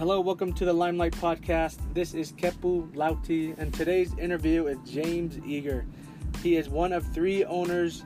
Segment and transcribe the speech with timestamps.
[0.00, 1.76] Hello, welcome to the Limelight Podcast.
[1.92, 5.84] This is Kepu Lauti, and today's interview is James Eager.
[6.42, 8.02] He is one of three owners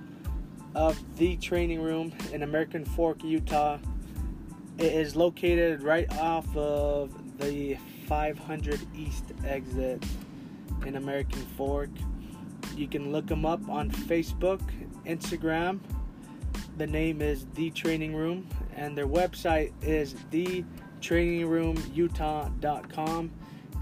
[0.75, 3.79] of the training room in American Fork, Utah.
[4.77, 7.77] It is located right off of the
[8.09, 10.05] 500 East exit
[10.85, 11.91] in American Fork.
[12.77, 14.61] You can look them up on Facebook,
[15.07, 15.79] Instagram.
[16.77, 20.17] The name is The Training Room, and their website is
[21.05, 23.31] thetrainingroomutah.com.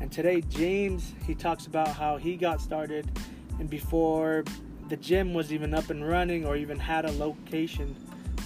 [0.01, 3.09] And today, James he talks about how he got started,
[3.59, 4.45] and before
[4.89, 7.95] the gym was even up and running or even had a location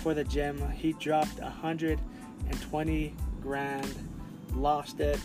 [0.03, 3.95] for the gym, he dropped 120 grand,
[4.53, 5.21] lost it,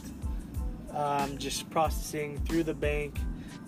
[0.94, 3.20] um, just processing through the bank,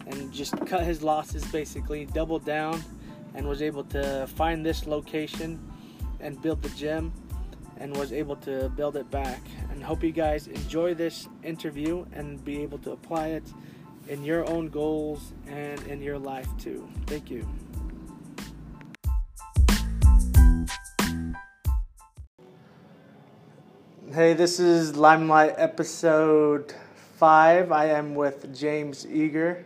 [0.08, 2.82] and just cut his losses basically, doubled down,
[3.36, 5.60] and was able to find this location
[6.22, 7.12] and build the gym
[7.84, 9.42] and was able to build it back.
[9.70, 13.44] And hope you guys enjoy this interview and be able to apply it
[14.08, 16.88] in your own goals and in your life too.
[17.08, 17.46] Thank you.
[24.14, 26.74] Hey, this is Limelight episode
[27.18, 27.74] five.
[27.74, 29.66] I am with James Eager.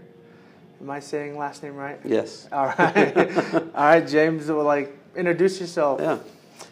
[0.81, 1.99] Am I saying last name right?
[2.03, 2.47] Yes.
[2.51, 3.17] All right.
[3.53, 4.47] All right, James.
[4.47, 5.99] Well, like, introduce yourself.
[6.01, 6.17] Yeah.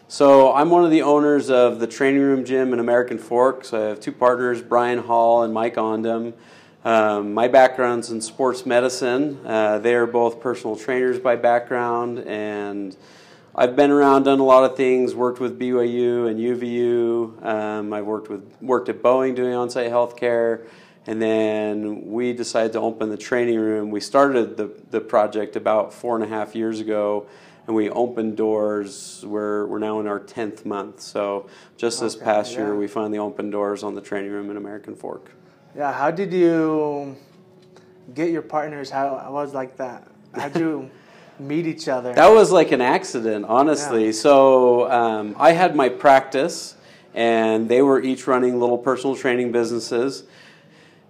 [0.08, 3.64] So I'm one of the owners of the Training Room Gym in American Fork.
[3.64, 6.32] So I have two partners, Brian Hall and Mike Ondem.
[6.84, 9.40] Um, my background's in sports medicine.
[9.44, 12.96] Uh, they are both personal trainers by background, and
[13.52, 15.12] I've been around, done a lot of things.
[15.12, 17.44] Worked with BYU and UVU.
[17.44, 20.68] Um, I've worked with worked at Boeing doing on-site healthcare,
[21.08, 23.90] and then we decided to open the training room.
[23.90, 27.26] We started the the project about four and a half years ago,
[27.66, 29.24] and we opened doors.
[29.26, 31.00] We're we're now in our tenth month.
[31.00, 34.56] So just this Okay, past year, we finally opened doors on the training room in
[34.56, 35.30] American Fork.
[35.76, 35.92] Yeah.
[35.92, 37.16] How did you
[38.14, 38.90] get your partners?
[38.90, 40.06] How was like that.
[40.34, 40.90] How'd you
[41.38, 42.14] meet each other?
[42.14, 44.06] That was like an accident, honestly.
[44.06, 44.12] Yeah.
[44.12, 46.76] So um, I had my practice,
[47.14, 50.24] and they were each running little personal training businesses.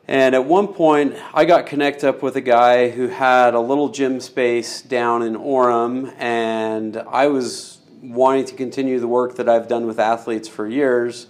[0.08, 3.88] And at one point, I got connected up with a guy who had a little
[3.88, 9.66] gym space down in Orem, and I was wanting to continue the work that I've
[9.66, 11.26] done with athletes for years.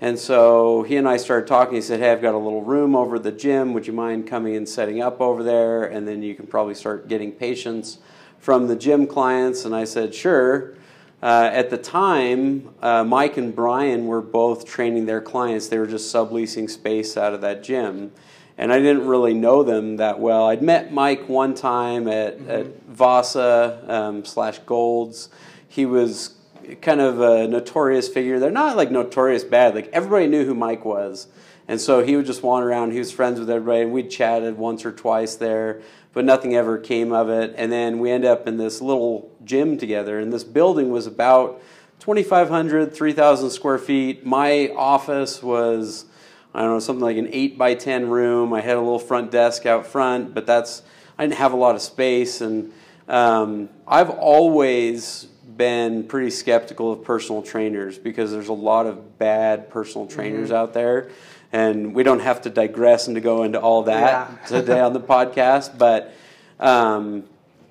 [0.00, 1.76] And so he and I started talking.
[1.76, 3.72] He said, Hey, I've got a little room over the gym.
[3.74, 5.84] Would you mind coming and setting up over there?
[5.84, 7.98] And then you can probably start getting patients
[8.40, 9.64] from the gym clients.
[9.64, 10.74] And I said, Sure.
[11.22, 15.68] Uh, at the time, uh, Mike and Brian were both training their clients.
[15.68, 18.12] They were just subleasing space out of that gym.
[18.58, 20.46] And I didn't really know them that well.
[20.48, 25.28] I'd met Mike one time at, at Vasa um, slash Golds.
[25.68, 26.34] He was
[26.80, 28.38] kind of a notorious figure.
[28.38, 29.74] They're not like notorious bad.
[29.74, 31.28] Like everybody knew who Mike was.
[31.68, 32.92] And so he would just wander around.
[32.92, 35.82] He was friends with everybody, and we'd chatted once or twice there,
[36.16, 37.52] but nothing ever came of it.
[37.58, 41.60] And then we end up in this little gym together, and this building was about
[41.98, 44.24] 2,500, 3,000 square feet.
[44.24, 46.06] My office was,
[46.54, 48.54] I don't know, something like an 8 by 10 room.
[48.54, 50.80] I had a little front desk out front, but that's,
[51.18, 52.40] I didn't have a lot of space.
[52.40, 52.72] And
[53.08, 59.70] um, I've always been pretty skeptical of personal trainers because there's a lot of bad
[59.70, 61.10] personal trainers out there.
[61.52, 64.46] And we don't have to digress and to go into all that Yeah.
[64.60, 66.12] today on the podcast, but
[66.60, 67.24] um,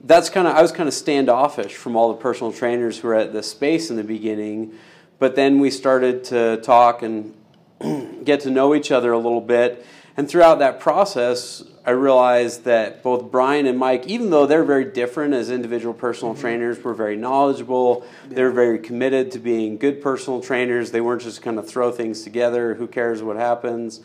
[0.04, 3.16] that's kind of I was kind of standoffish from all the personal trainers who were
[3.16, 4.74] at the space in the beginning,
[5.20, 7.34] but then we started to talk and
[8.24, 9.86] get to know each other a little bit,
[10.18, 14.86] and throughout that process, I realized that both Brian and Mike, even though they're very
[14.86, 18.06] different as individual personal trainers, were very knowledgeable.
[18.28, 20.92] They're very committed to being good personal trainers.
[20.92, 22.76] They weren't just kind of throw things together.
[22.76, 24.02] Who cares what happens?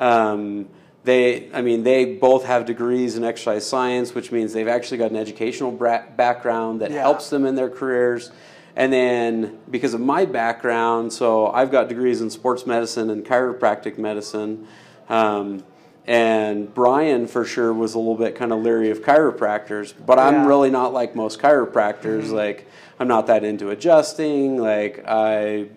[0.00, 0.68] Um,
[1.04, 5.10] they, I mean, they both have degrees in exercise science, which means they've actually got
[5.10, 7.02] an educational bra- background that Yeah.
[7.02, 8.32] helps them in their careers.
[8.76, 13.98] And then because of my background, so I've got degrees in sports medicine and chiropractic
[13.98, 14.66] medicine.
[15.10, 15.64] Um,
[16.06, 20.46] and Brian, for sure, was a little bit kind of leery of chiropractors, but I'm
[20.46, 22.30] really not like most chiropractors.
[22.30, 22.66] Like,
[22.98, 24.56] I'm not that into adjusting.
[24.56, 25.68] Like, I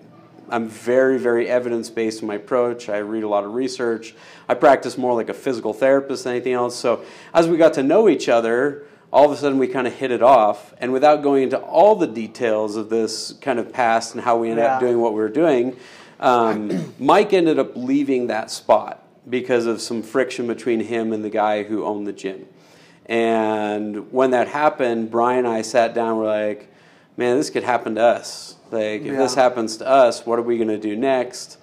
[0.50, 2.90] I'm very, very evidence based in my approach.
[2.90, 4.14] I read a lot of research.
[4.48, 6.76] I practice more like a physical therapist than anything else.
[6.76, 7.04] So
[7.34, 10.12] as we got to know each other, all of a sudden we kind of hit
[10.12, 10.74] it off.
[10.80, 14.50] And without going into all the details of this kind of past and how we
[14.50, 15.78] ended up doing what we were doing,
[16.20, 21.30] um, Mike ended up leaving that spot because of some friction between him and the
[21.30, 22.48] guy who owned the gym.
[23.06, 26.18] And when that happened, Brian and I sat down.
[26.18, 26.72] We're like,
[27.18, 28.56] "Man, this could happen to us.
[28.72, 31.58] Like, if this happens to us, what are we going to do next?"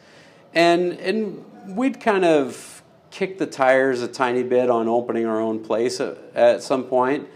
[0.55, 1.45] And and
[1.77, 6.19] we'd kind of kicked the tires a tiny bit on opening our own place at,
[6.35, 7.29] at some point.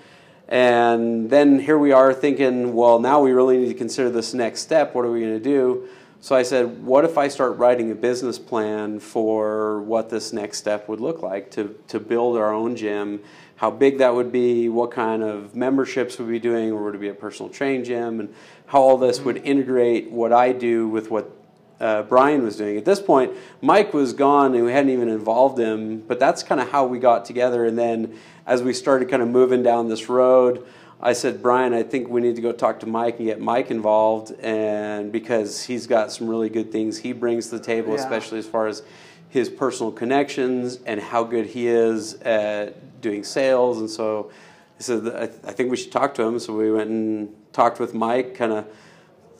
[0.48, 4.60] And then here we are thinking, well, now we really need to consider this next
[4.60, 4.94] step.
[4.94, 5.88] What are we going to do?
[6.24, 10.56] So I said, what if I start writing a business plan for what this next
[10.56, 13.20] step would look like to, to build our own gym,
[13.56, 17.00] how big that would be, what kind of memberships we'd be doing, or would it
[17.02, 18.34] be a personal training gym, and
[18.68, 21.30] how all this would integrate what I do with what
[21.78, 22.78] uh, Brian was doing.
[22.78, 26.58] At this point, Mike was gone and we hadn't even involved him, but that's kind
[26.58, 27.66] of how we got together.
[27.66, 30.66] And then as we started kind of moving down this road,
[31.00, 33.70] I said, Brian, I think we need to go talk to Mike and get Mike
[33.70, 38.00] involved, and because he's got some really good things he brings to the table, yeah.
[38.00, 38.82] especially as far as
[39.28, 43.80] his personal connections and how good he is at doing sales.
[43.80, 44.30] And so
[44.78, 45.08] I said,
[45.44, 46.38] I think we should talk to him.
[46.38, 48.66] So we went and talked with Mike, kind of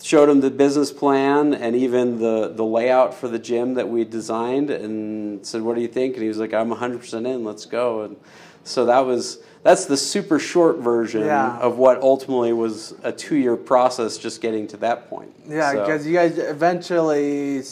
[0.02, 4.04] showed him the business plan and even the, the layout for the gym that we
[4.04, 6.14] designed and said, What do you think?
[6.14, 8.02] And he was like, I'm 100% in, let's go.
[8.02, 8.16] And
[8.64, 11.58] so that was that's the super short version yeah.
[11.58, 15.34] of what ultimately was a two year process just getting to that point.
[15.48, 16.08] Yeah, because so.
[16.08, 17.62] you guys eventually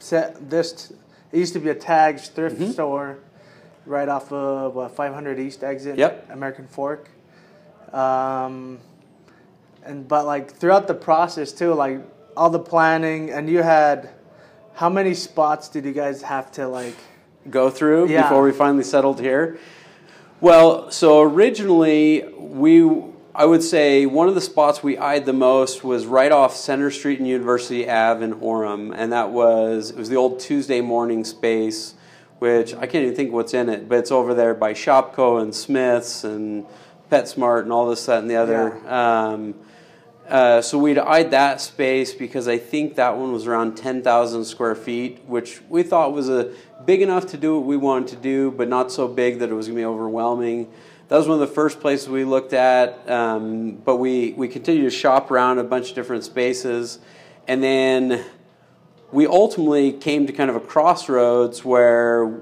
[0.00, 0.92] set this.
[1.30, 2.72] It used to be a Tags thrift mm-hmm.
[2.72, 3.18] store
[3.86, 6.28] right off of what, 500 East exit, yep.
[6.28, 7.08] American Fork.
[7.92, 8.80] Um,
[9.84, 12.00] and but like throughout the process too, like
[12.36, 14.10] all the planning, and you had
[14.74, 16.96] how many spots did you guys have to like
[17.48, 18.22] go through yeah.
[18.22, 19.60] before we finally settled here?
[20.40, 22.82] Well, so originally we
[23.34, 26.90] I would say one of the spots we eyed the most was right off Center
[26.90, 31.24] Street and University Ave in Orem, and that was it was the old Tuesday morning
[31.24, 31.94] space,
[32.38, 35.54] which I can't even think what's in it, but it's over there by Shopko and
[35.54, 36.64] Smiths and
[37.10, 38.80] PetSmart and all this that and the other.
[38.84, 39.26] Yeah.
[39.28, 39.54] Um,
[40.28, 44.74] uh, so we'd eyed that space because I think that one was around 10,000 square
[44.74, 46.52] feet, which we thought was a
[46.84, 49.54] big enough to do what we wanted to do, but not so big that it
[49.54, 50.70] was going to be overwhelming.
[51.08, 54.84] That was one of the first places we looked at, um, but we, we continued
[54.84, 56.98] to shop around a bunch of different spaces.
[57.46, 58.24] And then
[59.12, 62.40] we ultimately came to kind of a crossroads where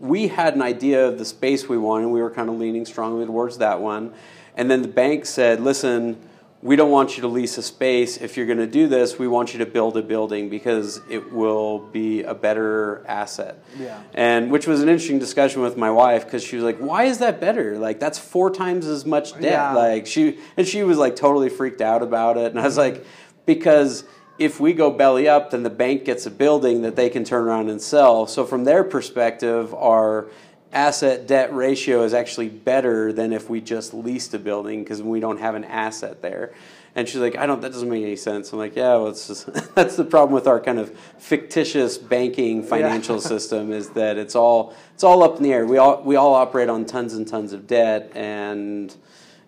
[0.00, 2.06] we had an idea of the space we wanted.
[2.06, 4.12] and We were kind of leaning strongly towards that one.
[4.56, 6.18] And then the bank said, listen,
[6.62, 8.18] we don't want you to lease a space.
[8.18, 11.32] If you're going to do this, we want you to build a building because it
[11.32, 13.64] will be a better asset.
[13.78, 14.02] Yeah.
[14.12, 17.18] And which was an interesting discussion with my wife because she was like, "Why is
[17.18, 17.78] that better?
[17.78, 19.72] Like that's four times as much debt." Yeah.
[19.72, 22.50] Like she and she was like totally freaked out about it.
[22.50, 23.06] And I was like,
[23.46, 24.04] "Because
[24.38, 27.44] if we go belly up, then the bank gets a building that they can turn
[27.44, 28.26] around and sell.
[28.26, 30.28] So from their perspective, our
[30.72, 35.20] asset debt ratio is actually better than if we just leased a building because we
[35.20, 36.52] don't have an asset there.
[36.94, 37.60] And she's like, I don't.
[37.60, 38.52] That doesn't make any sense.
[38.52, 42.64] I'm like, yeah, well, it's just that's the problem with our kind of fictitious banking
[42.64, 43.22] financial yeah.
[43.28, 45.66] system is that it's all it's all up in the air.
[45.66, 48.94] We all we all operate on tons and tons of debt, and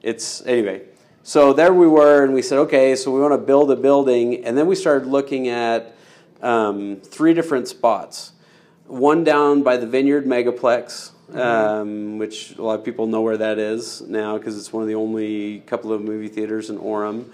[0.03, 0.83] it's anyway.
[1.25, 4.45] So there we were, and we said, okay, so we want to build a building,
[4.45, 5.95] and then we started looking at
[6.43, 8.33] um, three different spots.
[8.89, 11.39] One down by the Vineyard Megaplex, mm-hmm.
[11.39, 14.89] um, which a lot of people know where that is now because it's one of
[14.89, 17.27] the only couple of movie theaters in Orem.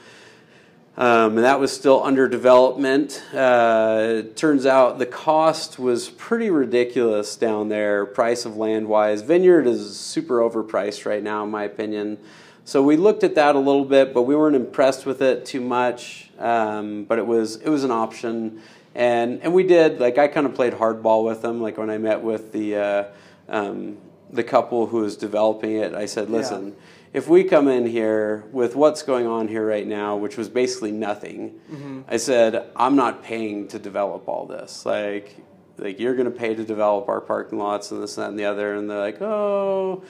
[0.97, 3.23] Um, and that was still under development.
[3.33, 9.23] Uh, turns out the cost was pretty ridiculous down there, price of land wise.
[9.23, 12.19] Vineyard is super overpriced right now, in my opinion.
[12.65, 15.61] So we looked at that a little bit, but we weren't impressed with it too
[15.61, 16.31] much.
[16.37, 18.61] Um, but it was it was an option,
[18.95, 21.63] and and we did like I kind of played hardball with them.
[21.63, 23.05] Like when I met with the uh,
[23.49, 23.99] um,
[24.31, 26.75] the couple who was developing it, I said, listen, yeah.
[27.15, 30.93] if we come in here with what's going on here right now, which was basically
[30.93, 32.01] nothing, mm-hmm.
[32.09, 34.85] I said, I'm not paying to develop all this.
[34.85, 35.37] Like,
[35.79, 38.39] like you're going to pay to develop our parking lots and this, and that, and
[38.39, 38.75] the other.
[38.75, 40.03] And they're like, oh,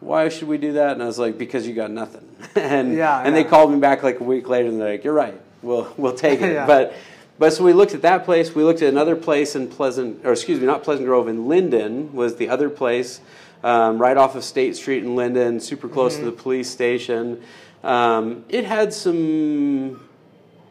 [0.00, 0.92] why should we do that?
[0.92, 2.28] And I was like, because you got nothing.
[2.56, 3.30] and yeah, and yeah.
[3.30, 5.40] they called me back like a week later and they're like, you're right.
[5.62, 6.56] We'll, we'll take it.
[6.66, 6.94] But
[7.40, 8.54] but so we looked at that place.
[8.54, 12.12] We looked at another place in Pleasant, or excuse me, not Pleasant Grove, in Lindon
[12.12, 13.22] was the other place,
[13.64, 16.26] um, right off of State Street in Lindon, super close mm-hmm.
[16.26, 17.42] to the police station.
[17.82, 20.06] Um, it had some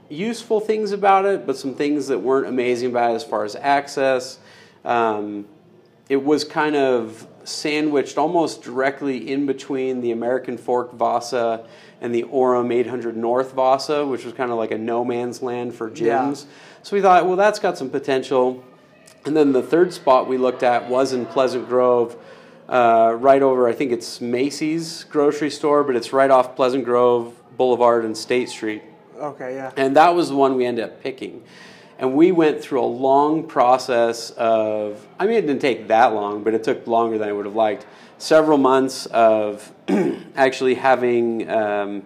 [0.09, 3.55] useful things about it, but some things that weren't amazing about it as far as
[3.55, 4.37] access.
[4.85, 5.47] Um,
[6.07, 11.65] it was kind of sandwiched almost directly in between the American Fork Vasa
[12.01, 15.73] and the Orem 800 North Vasa, which was kind of like a no man's land
[15.73, 16.45] for gyms.
[16.45, 16.51] Yeah.
[16.83, 18.63] So we thought, well, that's got some potential.
[19.25, 22.15] And then the third spot we looked at was in Pleasant Grove,
[22.69, 27.35] uh, right over, I think it's Macey's grocery store, but it's right off Pleasant Grove
[27.57, 28.83] Boulevard and State Street.
[29.17, 29.71] Okay, yeah.
[29.75, 31.43] And that was the one we ended up picking.
[31.99, 36.43] And we went through a long process of, I mean, it didn't take that long,
[36.43, 37.85] but it took longer than I would have liked.
[38.17, 39.69] Several months of
[40.37, 42.03] actually having um,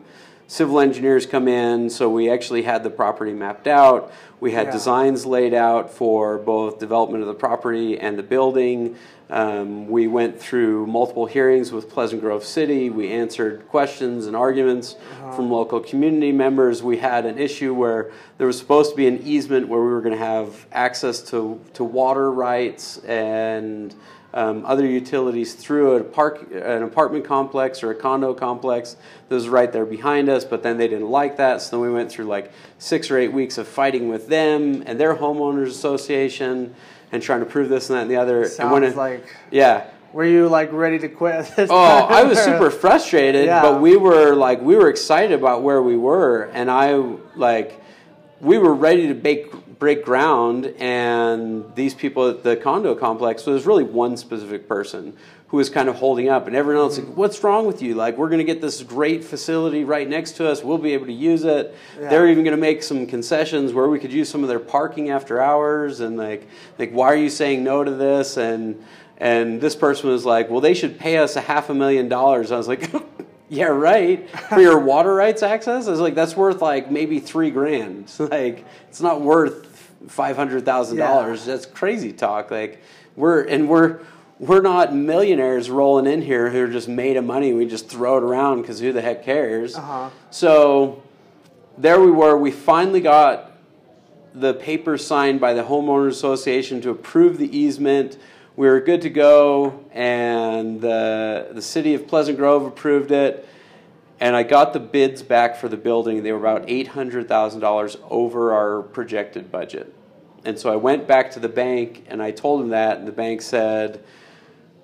[0.48, 4.12] civil engineers come in, so we actually had the property mapped out.
[4.40, 4.72] We had Yeah.
[4.72, 8.96] designs laid out for both development of the property and the building.
[9.34, 12.92] Um, we went through multiple hearings with Pleasant Grove City.
[12.92, 14.96] We answered questions and arguments
[15.36, 16.84] from local community members.
[16.84, 20.02] We had an issue where there was supposed to be an easement where we were
[20.02, 23.96] going to have access to, to water rights and
[24.34, 28.96] um, other utilities through a park, an apartment complex or a condo complex
[29.30, 31.62] that was right there behind us, but then they didn't like that.
[31.62, 35.00] So then we went through like six or eight weeks of fighting with them and
[35.00, 36.74] their homeowners association
[37.12, 38.42] and trying to prove this and that and the other.
[38.44, 39.26] and Sounds when it, like.
[39.52, 39.88] yeah.
[40.14, 41.52] Were you like ready to quit?
[41.58, 43.62] Oh, I was super frustrated, Yeah.
[43.64, 46.94] but we were like we were excited about where we were, and I
[47.36, 47.82] like
[48.40, 53.66] we were ready to break break ground, and these people at the condo complex was
[53.66, 55.16] really one specific person
[55.48, 57.94] who was kind of holding up, and everyone else like, "What's wrong with you?
[57.96, 60.64] Like we're going to get this great facility right next to us.
[60.64, 61.76] We'll be able to use it.
[62.00, 62.10] Yeah.
[62.10, 65.10] They're even going to make some concessions where we could use some of their parking
[65.10, 66.48] after hours, and like
[66.80, 68.84] like why are you saying no to this and
[69.18, 72.52] and this person was like, well, they should pay us a half a million dollars.
[72.52, 72.92] I was like,
[73.58, 74.30] yeah, right.
[74.30, 75.88] For your water rights access?
[75.88, 78.04] I was like, that's worth like maybe three grand.
[78.04, 81.46] It's like, it's not worth $500,000.
[81.46, 82.52] That's crazy talk.
[82.52, 82.82] Like,
[83.16, 84.00] we're, and we're,
[84.40, 87.54] we're not millionaires rolling in here who are just made of money.
[87.54, 89.76] We just throw it around because who the heck cares?
[89.76, 90.10] Uh-huh.
[90.32, 91.04] So
[91.78, 92.36] there we were.
[92.36, 93.52] We finally got
[94.34, 98.18] the paper signed by the homeowners association to approve the easement.
[98.56, 103.48] We were good to go, and the the city of Pleasant Grove approved it.
[104.20, 106.24] And I got the bids back for the building.
[106.24, 109.94] They were about eight hundred thousand dollars over our projected budget.
[110.46, 113.14] And so I went back to the bank and I told them that, and the
[113.14, 114.04] bank said,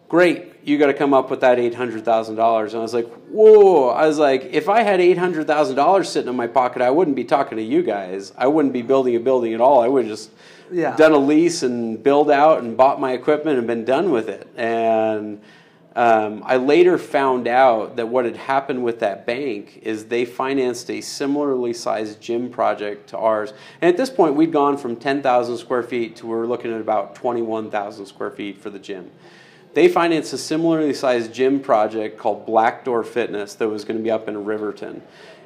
[0.07, 2.29] great, you got to come up with that $800,000.
[2.29, 3.89] And I was like, whoa.
[3.89, 7.57] I was like, if I had $800,000 sitting in my pocket, I wouldn't be talking
[7.57, 8.33] to you guys.
[8.37, 9.81] I wouldn't be building a building at all.
[9.81, 10.31] I would just
[10.71, 10.95] Yeah.
[10.95, 14.47] done a lease and build out and bought my equipment and been done with it.
[14.55, 15.41] And
[15.95, 20.89] um, I later found out that what had happened with that bank is they financed
[20.89, 23.53] a similarly sized gym project to ours.
[23.81, 26.79] And at this point, we'd gone from 10,000 square feet to we were looking at
[26.79, 29.11] about 21,000 square feet for the gym.
[29.73, 34.03] They financed a similarly sized gym project called Black Door Fitness that was going to
[34.03, 35.01] be up in Riverton.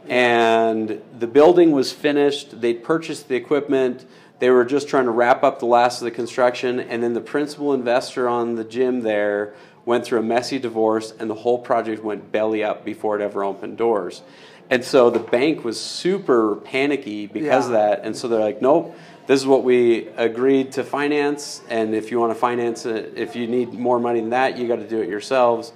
[0.08, 4.06] And the building was finished, they'd purchased the equipment,
[4.44, 7.22] they were just trying to wrap up the last of the construction, and then the
[7.22, 9.54] principal investor on the gym there
[9.86, 13.42] went through a messy divorce, and the whole project went belly up before it ever
[13.42, 14.22] opened doors.
[14.70, 18.02] And so the bank was super panicky because of that.
[18.04, 18.94] And so they're like, nope,
[19.28, 21.62] this is what we agreed to finance.
[21.70, 24.68] And if you want to finance it, if you need more money than that, you
[24.68, 25.72] got to do it yourselves.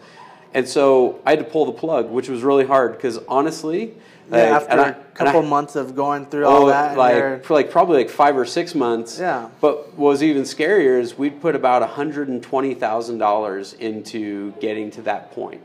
[0.54, 3.96] And so I had to pull the plug, which was really hard because honestly,
[4.30, 6.90] Yeah, like, after and I- a couple months of going through oh, all Oh, that,
[6.90, 9.20] and like for like probably like five or six months.
[9.20, 9.50] Yeah.
[9.62, 14.52] But what was even scarier is we'd put about hundred and twenty thousand dollars into
[14.60, 15.62] getting to that point,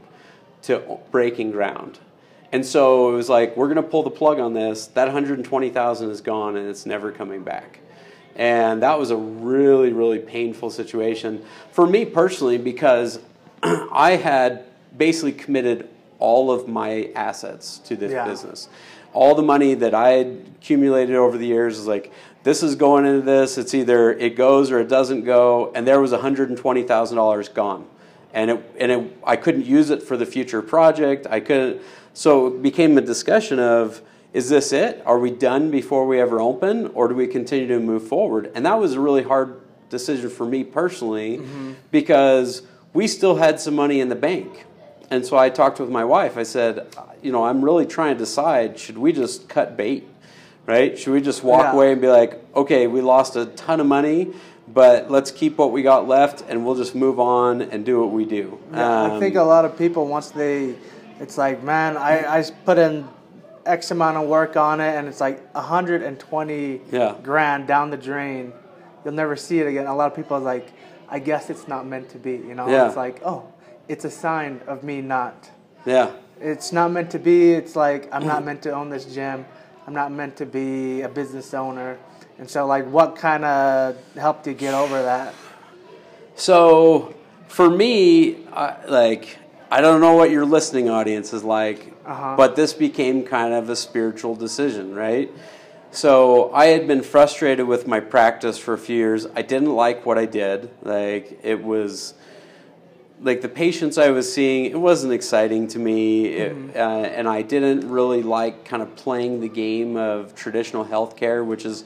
[0.63, 1.99] to breaking ground,
[2.53, 4.87] and so it was like we're gonna pull the plug on this.
[4.89, 7.81] That hundred and twenty thousand is gone and it's never coming back,
[8.37, 13.19] and that was a really really painful situation for me personally because
[13.63, 14.65] I had
[14.97, 15.89] basically committed
[16.29, 18.29] all of my assets to this Yeah.
[18.29, 18.69] business
[19.15, 22.13] all the money that I had accumulated over the years is like
[22.43, 23.57] this is going into this.
[23.59, 26.83] It's either it goes or it doesn't go, and there was one hundred and twenty
[26.83, 27.87] thousand dollars gone,
[28.33, 31.27] and it and it, I couldn't use it for the future project.
[31.29, 31.83] I couldn't,
[32.15, 34.03] so it became a discussion of
[34.33, 35.03] is this it?
[35.05, 38.51] Are we done before we ever open, or do we continue to move forward?
[38.55, 39.61] And that was a really hard
[39.91, 41.75] decision for me personally mm-hmm.
[41.91, 42.63] because
[42.95, 44.65] we still had some money in the bank.
[45.13, 46.39] And so I talked with my wife.
[46.39, 46.87] I said,
[47.23, 50.09] you know, I'm really trying to decide should we just cut bait,
[50.67, 50.99] right?
[50.99, 51.73] Should we just walk Yeah.
[51.75, 54.31] away and be like, okay, we lost a ton of money,
[54.73, 58.11] but let's keep what we got left and we'll just move on and do what
[58.11, 58.59] we do.
[58.73, 60.77] Yeah, I Um, think a lot of people once they,
[61.21, 63.07] it's like, man, I, I put in
[63.67, 67.15] X amount of work on it, and it's like 120 Yeah.
[67.23, 68.55] grand down the drain.
[69.05, 69.87] You'll never see it again.
[69.87, 70.69] A lot of people are like,
[71.11, 72.33] I guess it's not meant to be.
[72.33, 72.87] You know, Yeah.
[72.89, 73.43] it's like, oh,
[73.89, 75.51] it's a sign of me not.
[75.85, 76.13] yeah.
[76.41, 77.53] It's not meant to be.
[77.53, 79.45] It's like I'm not meant to own this gym.
[79.87, 81.99] I'm not meant to be a business owner.
[82.39, 85.35] And so, like, what kind of helped you get over that?
[86.35, 87.15] So
[87.49, 89.39] for me, I, like
[89.71, 92.35] I don't know what your listening audience is like, Uh-huh.
[92.37, 95.31] but this became kind of a spiritual decision, right?
[95.93, 99.27] So I had been frustrated with my practice for a few years.
[99.37, 100.71] I didn't like what I did.
[100.83, 102.15] Like it was
[103.23, 106.71] like the patients I was seeing, it wasn't exciting to me, mm-hmm.
[106.71, 111.45] it, uh, and I didn't really like kind of playing the game of traditional healthcare,
[111.45, 111.85] which is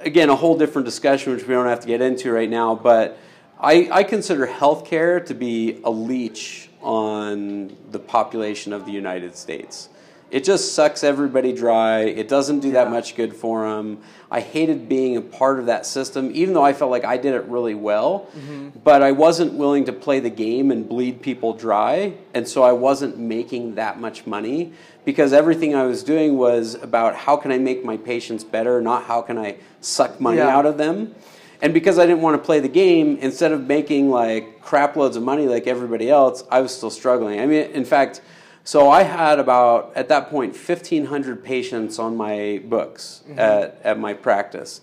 [0.00, 2.74] again a whole different discussion, which we don't have to get into right now.
[2.74, 3.18] But
[3.58, 9.88] I, I consider healthcare to be a leech on the population of the United States
[10.30, 12.00] it just sucks everybody dry.
[12.00, 12.84] It doesn't do yeah.
[12.84, 13.98] that much good for them.
[14.30, 17.34] I hated being a part of that system, even though I felt like I did
[17.34, 18.26] it really well.
[18.36, 18.80] Mm-hmm.
[18.82, 22.14] But I wasn't willing to play the game and bleed people dry.
[22.34, 24.72] And so I wasn't making that much money
[25.04, 29.04] because everything I was doing was about how can I make my patients better, not
[29.04, 30.56] how can I suck money yeah.
[30.56, 31.14] out of them.
[31.62, 35.16] And because I didn't want to play the game, instead of making like crap loads
[35.16, 37.40] of money like everybody else, I was still struggling.
[37.40, 38.20] I mean, in fact,
[38.66, 43.38] so I had about, at that point, 1,500 patients on my books mm-hmm.
[43.38, 44.80] at, at my practice.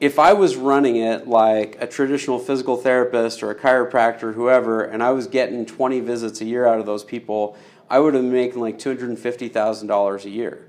[0.00, 5.02] If I was running it like a traditional physical therapist or a chiropractor, whoever, and
[5.02, 7.54] I was getting 20 visits a year out of those people,
[7.90, 10.66] I would have been making like $250,000 a year.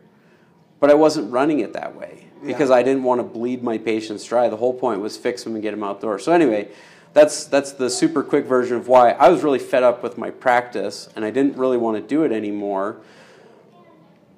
[0.82, 2.76] But I wasn't running it that way because yeah.
[2.76, 4.50] I didn't want to bleed my patients dry.
[4.50, 6.26] The whole point was fix them and get them outdoors.
[6.26, 6.68] So, anyway,
[7.14, 10.32] that's that's the super quick version of why I was really fed up with my
[10.32, 12.98] practice and I didn't really want to do it anymore.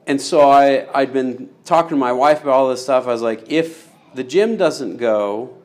[0.05, 3.07] And so I I'd been talking to my wife about all this stuff.
[3.07, 5.57] I was like, if the gym doesn't go,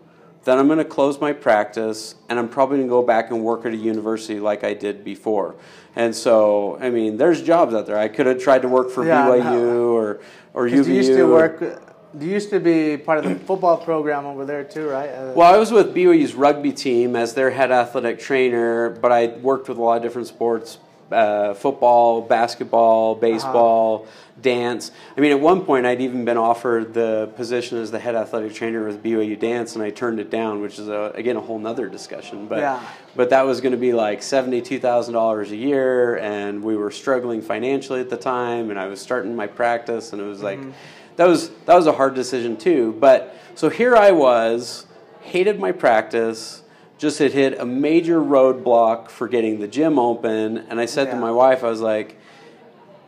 [0.44, 3.42] then I'm going to close my practice and I'm probably going to go back and
[3.42, 5.56] work at a university like I did before.
[5.96, 7.98] And so, I mean, there's jobs out there.
[7.98, 9.90] I could have tried to work for yeah, BYU no.
[9.90, 10.20] or
[10.54, 10.86] or UVU.
[10.86, 14.64] You used to work you used to be part of the football program over there
[14.64, 15.08] too, right?
[15.08, 19.28] Uh, well, I was with BYU's rugby team as their head athletic trainer, but I
[19.28, 20.78] worked with a lot of different sports
[21.12, 24.40] uh, football, basketball, baseball, uh-huh.
[24.42, 24.92] dance.
[25.16, 28.54] I mean, at one point, I'd even been offered the position as the head athletic
[28.54, 31.58] trainer with BYU Dance, and I turned it down, which is a, again a whole
[31.58, 32.46] nother discussion.
[32.46, 32.84] But yeah.
[33.16, 36.76] but that was going to be like seventy two thousand dollars a year, and we
[36.76, 40.42] were struggling financially at the time, and I was starting my practice, and it was
[40.42, 40.58] like.
[40.58, 40.70] Mm-hmm
[41.16, 42.96] that was that was a hard decision too.
[42.98, 44.86] But so here I was,
[45.20, 46.62] hated my practice,
[46.98, 51.14] just had hit a major roadblock for getting the gym open, and I said yeah.
[51.14, 52.18] to my wife, I was like,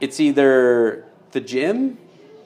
[0.01, 1.99] it's either the gym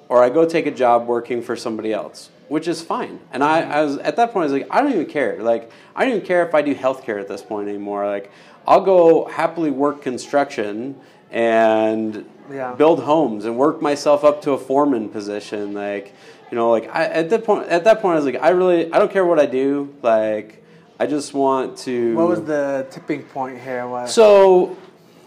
[0.08, 3.20] or I go take a job working for somebody else, which is fine.
[3.32, 3.72] And I, mm-hmm.
[3.72, 5.42] I was at that point, I was like, I don't even care.
[5.42, 8.06] Like, I don't even care if I do healthcare at this point anymore.
[8.06, 8.30] Like,
[8.66, 10.96] I'll go happily work construction
[11.30, 12.74] and yeah.
[12.74, 15.74] build homes and work myself up to a foreman position.
[15.74, 16.14] Like,
[16.50, 18.92] you know, like I, at that point, at that point, I was like, I really,
[18.92, 19.94] I don't care what I do.
[20.02, 20.64] Like,
[20.98, 22.14] I just want to.
[22.14, 23.86] What was the tipping point here?
[23.86, 24.08] What?
[24.08, 24.76] So,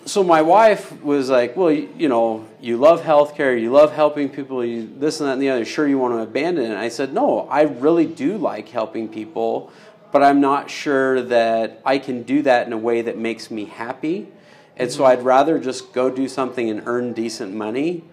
[0.05, 4.29] so my wife was like, well, you, you, know, you love healthcare, you love helping
[4.29, 5.65] people, you this and that and the other.
[5.65, 6.75] Sure, you want to abandon it?
[6.75, 9.71] I said, no, I really do like helping people,
[10.11, 13.65] but I'm not sure that I can do that in a way that makes me
[13.65, 14.31] happy
[14.79, 18.05] and so I'd rather just go do something and earn decent money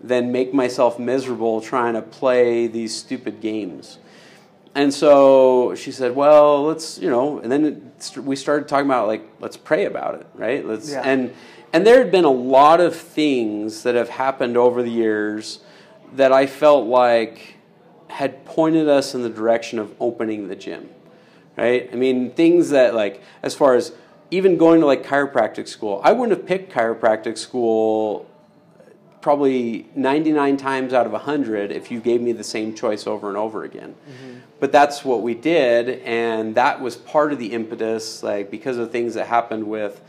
[0.00, 3.98] than make myself miserable trying to play these stupid games.
[4.74, 9.06] And so she said, "Well, let's, you know." And then it, we started talking about
[9.06, 10.66] like, let's pray about it, right?
[10.66, 11.02] Let's yeah.
[11.04, 11.32] and
[11.72, 15.60] and there had been a lot of things that have happened over the years
[16.14, 17.56] that I felt like
[18.08, 20.88] had pointed us in the direction of opening the gym,
[21.56, 21.88] right?
[21.92, 23.92] I mean, things that like as far as
[24.30, 28.28] even going to like chiropractic school, I wouldn't have picked chiropractic school
[29.20, 33.38] probably 99 times out of 100 if you gave me the same choice over and
[33.38, 33.94] over again.
[33.94, 34.38] Mm-hmm.
[34.60, 38.92] But that's what we did, and that was part of the impetus, like because of
[38.92, 40.02] things that happened with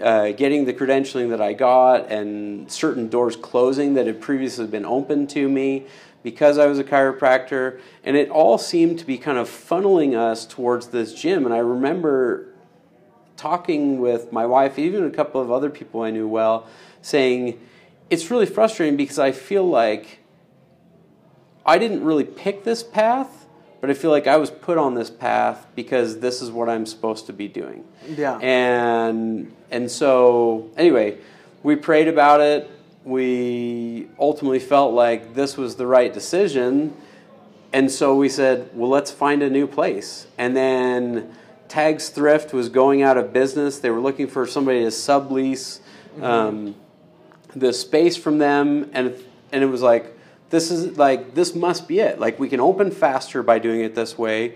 [0.00, 4.86] uh, getting the credentialing that I got and certain doors closing that had previously been
[4.86, 5.86] open to me
[6.22, 10.46] because I was a chiropractor, and it all seemed to be kind of funneling us
[10.46, 11.44] towards this gym.
[11.44, 12.46] And I remember
[13.36, 16.66] talking with my wife, even a couple of other people I knew well,
[17.02, 17.60] saying
[18.10, 20.20] it's really frustrating because I feel like
[21.66, 23.46] I didn't really pick this path,
[23.80, 26.86] but I feel like I was put on this path because this is what I'm
[26.86, 27.84] supposed to be doing.
[28.08, 28.38] Yeah.
[28.38, 31.18] And and so anyway,
[31.62, 32.70] we prayed about it.
[33.04, 36.96] We ultimately felt like this was the right decision.
[37.72, 40.28] And so we said, well, let's find a new place.
[40.38, 41.34] And then
[41.74, 43.80] Tags Thrift was going out of business.
[43.80, 45.80] They were looking for somebody to sublease
[46.14, 46.22] mm-hmm.
[46.22, 46.76] um,
[47.56, 49.16] the space from them, and
[49.50, 50.16] and it was like
[50.50, 52.20] this is like this must be it.
[52.20, 54.54] Like we can open faster by doing it this way.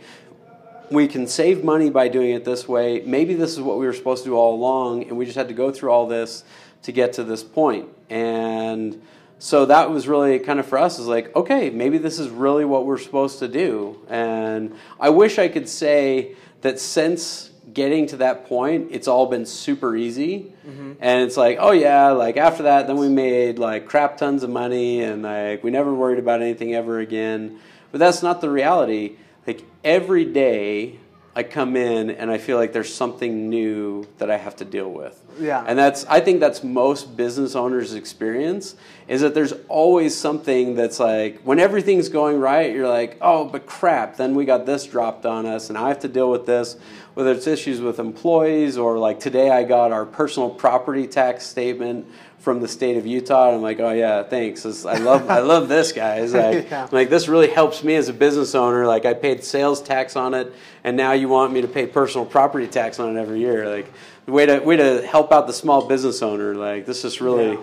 [0.92, 3.02] We can save money by doing it this way.
[3.04, 5.48] Maybe this is what we were supposed to do all along, and we just had
[5.48, 6.44] to go through all this
[6.84, 7.88] to get to this point.
[8.08, 9.02] And
[9.40, 12.64] so that was really kind of for us is like okay maybe this is really
[12.64, 18.16] what we're supposed to do and i wish i could say that since getting to
[18.16, 20.52] that point it's all been super easy.
[20.66, 20.92] Mm-hmm.
[21.00, 24.50] and it's like oh yeah like after that then we made like crap tons of
[24.50, 27.58] money and like we never worried about anything ever again.
[27.90, 29.16] But that's not the reality.
[29.46, 30.98] Like every day
[31.38, 34.90] I come in and I feel like there's something new that I have to deal
[34.90, 35.24] with.
[35.38, 35.64] Yeah.
[35.64, 38.74] And that's I think that's most business owners' experience
[39.06, 43.66] is that there's always something that's like when everything's going right, you're like, oh, but
[43.66, 46.76] crap, then we got this dropped on us, and I have to deal with this.
[47.14, 52.08] Whether it's issues with employees or like today, I got our personal property tax statement
[52.38, 53.48] from the state of Utah.
[53.48, 54.64] And I'm like, oh yeah, thanks.
[54.84, 56.32] I love I love this, guys.
[56.38, 56.88] Like, yeah.
[56.92, 58.86] like this really helps me as a business owner.
[58.86, 60.52] Like I paid sales tax on it,
[60.84, 63.68] and now you want me to pay personal property tax on it every year.
[63.68, 63.92] Like
[64.26, 66.54] way to way to help out the small business owner.
[66.54, 67.54] Like this is really.
[67.54, 67.62] Yeah.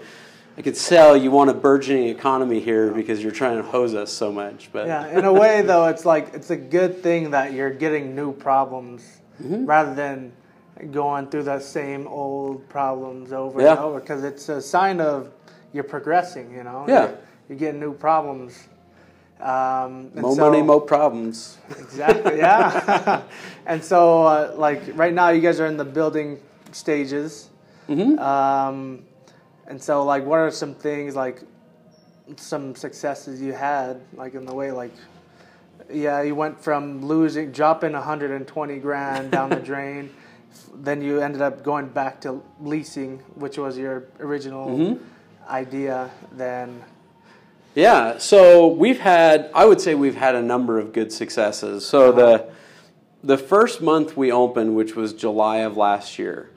[0.57, 4.09] I could sell you want a burgeoning economy here because you're trying to hose us
[4.09, 4.69] so much.
[4.71, 8.15] But yeah, in a way though, it's like it's a good thing that you're getting
[8.15, 9.65] new problems mm-hmm.
[9.65, 10.31] rather than
[10.91, 13.71] going through the same old problems over yeah.
[13.71, 15.31] and over because it's a sign of
[15.73, 16.51] you're progressing.
[16.51, 17.17] You know, yeah, you're,
[17.49, 18.67] you're getting new problems.
[19.39, 21.57] Um, more so, money, more problems.
[21.69, 22.37] Exactly.
[22.37, 23.23] Yeah.
[23.65, 26.39] and so, uh, like right now, you guys are in the building
[26.71, 27.49] stages.
[27.89, 28.17] Mm-hmm.
[28.19, 29.03] Um,
[29.67, 31.41] and so, like, what are some things like
[32.37, 34.93] some successes you had, like in the way, like,
[35.91, 40.09] yeah, you went from losing, dropping 120 grand down the drain
[40.73, 45.03] then you ended up going back to leasing, which was your original mm-hmm.
[45.49, 46.11] idea.
[46.31, 46.83] Then,
[47.73, 48.17] yeah.
[48.17, 51.85] So we've had, I would say, we've had a number of good successes.
[51.85, 52.19] So uh-huh.
[52.19, 52.49] the
[53.25, 56.51] the first month we opened, which was July of last year.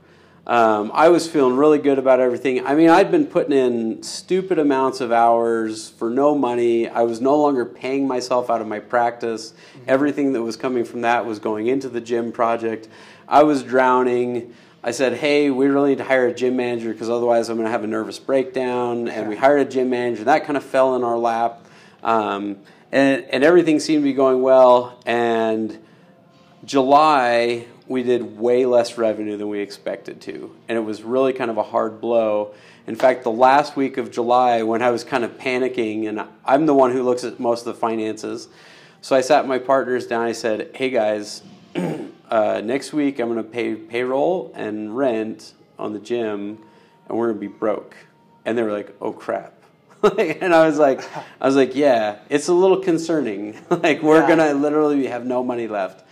[0.47, 2.67] Um, I was feeling really good about everything.
[2.67, 6.89] I mean, I'd been putting in stupid amounts of hours for no money.
[6.89, 9.53] I was no longer paying myself out of my practice.
[9.53, 9.85] Mm-hmm.
[9.89, 12.89] Everything that was coming from that was going into the gym project.
[13.29, 14.55] I was drowning.
[14.83, 17.67] I said, hey, we really need to hire a gym manager because otherwise I'm going
[17.67, 19.09] to have a nervous breakdown.
[19.09, 20.25] And we hired a gym manager.
[20.25, 21.67] That kind of fell in our lap.
[22.03, 22.59] Um,
[22.91, 24.99] and, and everything seemed to be going well.
[25.05, 25.79] And
[26.65, 30.55] July, we did way less revenue than we expected to.
[30.69, 32.55] And it was really kind of a hard blow.
[32.87, 36.65] In fact, the last week of July, when I was kind of panicking, and I'm
[36.65, 38.49] the one who looks at most of the finances,
[39.01, 40.25] so I sat my partners down.
[40.25, 41.43] I said, hey guys,
[42.31, 46.59] uh, next week I'm going to pay payroll and rent on the gym,
[47.09, 47.97] and we're going to be broke.
[48.45, 49.55] And they were like, oh crap.
[50.19, 51.03] and I was like,
[51.41, 53.59] I was like, yeah, it's a little concerning.
[53.71, 54.29] like we're yeah.
[54.29, 56.05] gonna literally have no money left,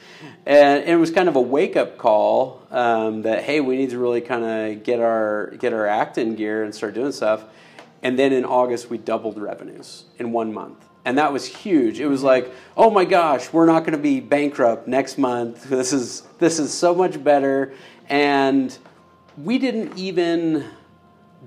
[0.44, 3.98] and it was kind of a wake up call um, that hey, we need to
[3.98, 7.44] really kind of get our get our act in gear and start doing stuff.
[8.02, 12.00] And then in August we doubled revenues in one month and that was huge.
[12.00, 15.64] It was like, oh my gosh, we're not going to be bankrupt next month.
[15.70, 17.72] This is this is so much better,
[18.08, 18.76] and
[19.38, 20.66] we didn't even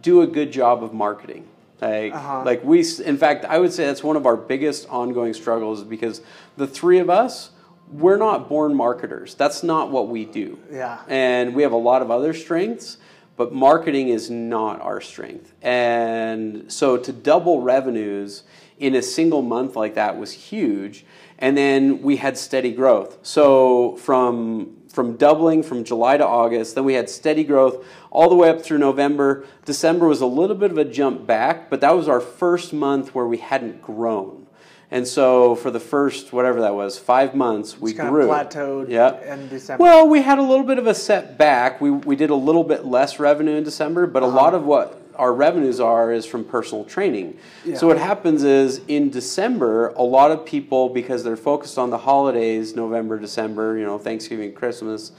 [0.02, 1.45] do a good job of marketing.
[1.82, 2.43] Like, uh-huh.
[2.45, 6.22] like we, in fact, I would say that's one of our biggest ongoing struggles because
[6.56, 7.52] the three of us,
[7.91, 9.36] we're not born marketers.
[9.36, 10.58] That's not what we do.
[10.72, 11.00] Yeah.
[11.08, 12.98] And we have a lot of other strengths,
[13.36, 15.54] but marketing is not our strength.
[15.62, 18.43] And so to double revenues
[18.80, 21.06] in a single month like that was huge.
[21.38, 23.20] And then we had steady growth.
[23.24, 28.36] So from from doubling from July to August, then we had steady growth all the
[28.36, 29.46] way up through November.
[29.63, 33.13] December was a little bit of a jump back, but that was our first month
[33.13, 34.48] where we hadn't grown.
[34.92, 38.28] And so for the first whatever that was, five months, we grew.
[38.28, 39.34] Plateaued yeah.
[39.34, 39.84] in December.
[39.84, 41.80] Well, we had a little bit of a setback.
[41.80, 44.32] We we did a little bit less revenue in December, but uh-huh.
[44.32, 47.38] a lot of what our revenues are is from personal training.
[47.65, 47.75] Yeah.
[47.75, 51.97] So what happens is in December, a lot of people because they're focused on the
[51.97, 55.12] holidays, November, December, you know, Thanksgiving, Christmas,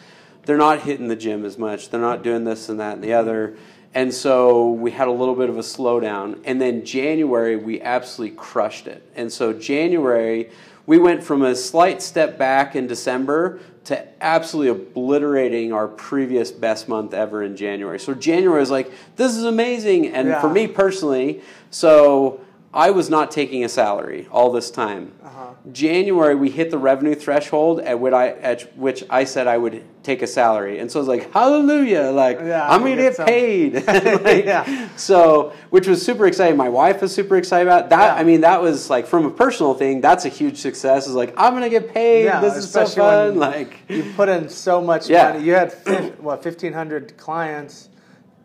[0.47, 1.91] they're not hitting the gym as much.
[1.91, 3.57] They're not doing this and that and the other.
[3.93, 6.41] And so we had a little bit of a slowdown.
[6.45, 9.07] And then January, we absolutely crushed it.
[9.15, 10.51] And so January,
[10.91, 16.89] we went from a slight step back in December to absolutely obliterating our previous best
[16.89, 18.01] month ever in January.
[18.01, 20.09] So January was like, this is amazing.
[20.09, 20.41] And yeah.
[20.41, 22.41] for me personally, so
[22.75, 25.13] I was not taking a salary all this time.
[25.23, 25.40] Uh-huh.
[25.73, 29.85] January, we hit the revenue threshold at which, I, at which I said I would
[30.03, 30.79] take a salary.
[30.79, 33.75] And so I was like, hallelujah, like, yeah, I'm going to get, get paid.
[34.25, 34.89] like, yeah.
[34.97, 36.57] So, which was super exciting.
[36.57, 38.15] My wife was super excited about that.
[38.15, 38.21] Yeah.
[38.21, 41.07] I mean, that was like, from a personal thing, that's a huge success.
[41.07, 42.25] Is like, I'm going to get paid.
[42.25, 43.37] Yeah, this is so fun.
[43.37, 45.33] Like, you put in so much yeah.
[45.33, 45.45] money.
[45.45, 45.73] You had,
[46.19, 47.91] what, 1,500 clients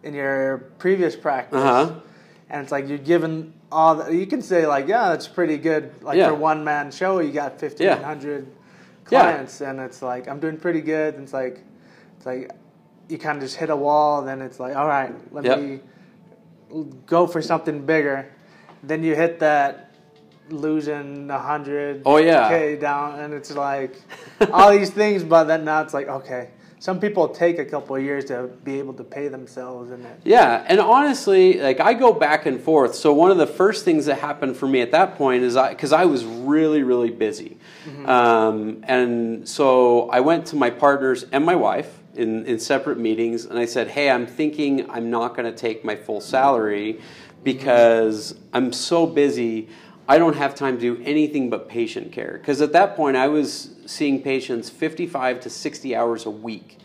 [0.03, 1.59] in your previous practice.
[1.59, 2.01] Uh-huh
[2.49, 3.95] and it's like you're given all.
[3.95, 5.91] The, you can say like, yeah, that's pretty good.
[6.01, 6.29] Like Yeah.
[6.29, 8.47] for one man show, you got fifteen hundred
[9.11, 9.21] Yeah.
[9.21, 11.15] clients, and it's like I'm doing pretty good.
[11.15, 11.63] And it's like,
[12.17, 12.51] it's like
[13.09, 14.21] you kind of just hit a wall.
[14.23, 15.59] Then it's like, all right, let Yep.
[15.59, 15.79] me
[17.05, 18.31] go for something bigger.
[18.83, 19.91] Then you hit that
[20.49, 22.49] losing a oh yeah.
[22.49, 23.95] k down, and it's like
[24.51, 25.23] all these things.
[25.23, 28.79] But then now it's like okay, some people take a couple of years to be
[28.79, 30.19] able to pay themselves, and it.
[30.23, 32.95] Yeah, and honestly, like I go back and forth.
[32.95, 35.69] So one of the first things that happened for me at that point is I
[35.69, 37.57] because I was really really busy,
[38.05, 43.45] um, and so I went to my partners and my wife in in separate meetings,
[43.45, 46.99] and I said, "Hey, I'm thinking I'm not going to take my full salary
[47.43, 49.69] because I'm so busy."
[50.07, 52.37] I don't have time to do anything but patient care.
[52.39, 56.77] Because at that point, I was seeing patients 55 to 60 hours a week.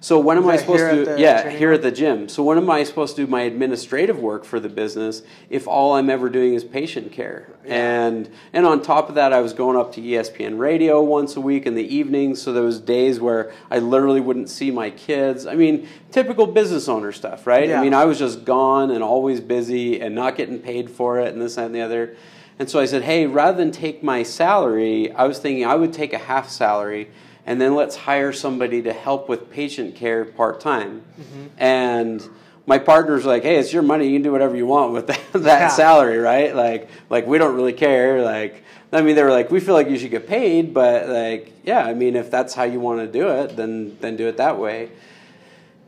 [0.00, 1.20] So when am I supposed to do?
[1.20, 2.28] Yeah, here at the gym.
[2.28, 5.94] So when am I supposed to do my administrative work for the business if all
[5.94, 7.56] I'm ever doing is patient care?
[7.64, 8.06] Yeah.
[8.06, 11.40] And and on top of that, I was going up to ESPN radio once a
[11.40, 12.42] week in the evenings.
[12.42, 15.46] So there was days where I literally wouldn't see my kids.
[15.46, 17.68] I mean, typical business owner stuff, right?
[17.68, 17.80] Yeah.
[17.80, 21.32] I mean, I was just gone and always busy and not getting paid for it
[21.32, 22.16] and this that, and the other.
[22.58, 25.92] And so I said, hey, rather than take my salary, I was thinking I would
[25.92, 27.10] take a half salary
[27.44, 31.02] and then let's hire somebody to help with patient care part time.
[31.20, 31.46] Mm-hmm.
[31.58, 32.28] And
[32.66, 34.08] my partner's like, hey, it's your money.
[34.08, 35.68] You can do whatever you want with that, that Yeah.
[35.68, 36.54] salary, right?
[36.56, 38.22] Like, like we don't really care.
[38.22, 41.52] Like, I mean, they were like, we feel like you should get paid, but like,
[41.64, 44.38] yeah, I mean, if that's how you want to do it, then then do it
[44.38, 44.90] that way.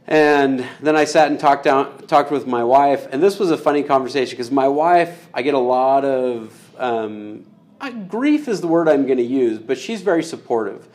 [0.07, 3.59] And then I sat and talked down, talked with my wife, and this was a
[3.59, 7.45] funny conversation because my wife, I get a lot of um,
[7.81, 10.89] I, grief is the word I'm going to use, but she's very supportive.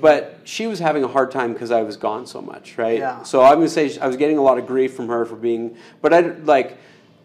[0.00, 2.98] But she was having a hard time because I was gone so much, right?
[2.98, 3.22] Yeah.
[3.22, 5.36] So I'm going to say I was getting a lot of grief from her for
[5.36, 6.78] being, but I like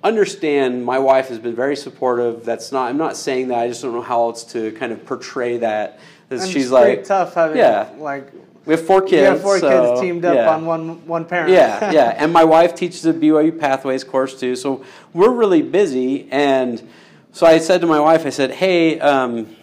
[0.04, 2.45] understand my wife has been very supportive.
[2.45, 3.60] That's not I'm not saying that.
[3.60, 5.99] I just don't know how else to kind of portray that.
[6.30, 7.89] And she's it's like, tough having yeah.
[7.97, 8.32] like
[8.65, 9.12] we have four kids.
[9.12, 10.49] you have four so, kids teamed up yeah.
[10.49, 11.51] on one one parent.
[11.51, 12.15] Yeah, yeah.
[12.17, 14.56] And my wife teaches a BYU Pathways course too.
[14.56, 16.28] So we're really busy.
[16.32, 16.88] And
[17.36, 19.58] so I said to my wife, I said, hey, um,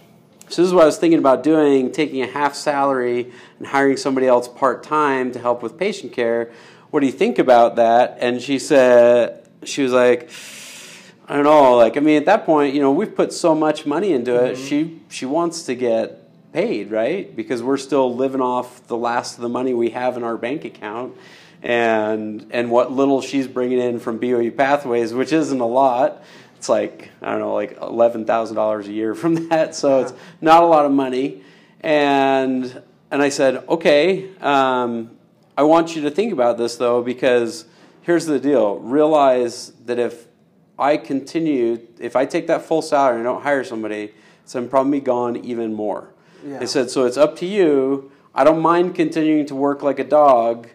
[0.51, 3.97] so this is what I was thinking about doing taking a half salary and hiring
[3.97, 6.53] somebody else part time to help with patient care.
[6.91, 8.19] What do you think about that?
[8.21, 10.29] And she said, she was like,
[11.27, 11.75] I don't know.
[11.79, 14.57] Like, I mean, at that point, you know, we've put so much money into it.
[14.57, 17.35] She she wants to get paid, right?
[17.35, 20.67] Because we're still living off the last of the money we have in our bank
[20.67, 21.17] account,
[21.63, 26.23] and and what little she's bringing in from BYU Pathways, which isn't a lot.
[26.63, 29.75] It's like I don't know, like eleven thousand dollars a year from that.
[29.75, 31.43] So it's not a lot of money.
[31.81, 35.11] And and I said, okay, um,
[35.59, 37.65] I want you to think about this though, because
[38.03, 40.29] here's the deal: realize that if
[40.79, 44.69] I continue, if I take that full salary and I don't hire somebody, so I'm
[44.69, 46.15] probably gone even more.
[46.47, 46.61] Yeah.
[46.61, 48.13] I said, so it's up to you.
[48.37, 50.69] I don't mind continuing to work like a dog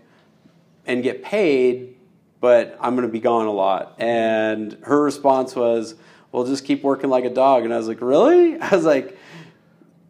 [0.85, 1.95] and get paid,
[2.39, 3.95] but I'm going to be gone a lot.
[3.99, 5.95] And her response was,
[6.31, 7.63] well, just keep working like a dog.
[7.63, 8.57] And I was like, really?
[8.61, 9.17] I was like,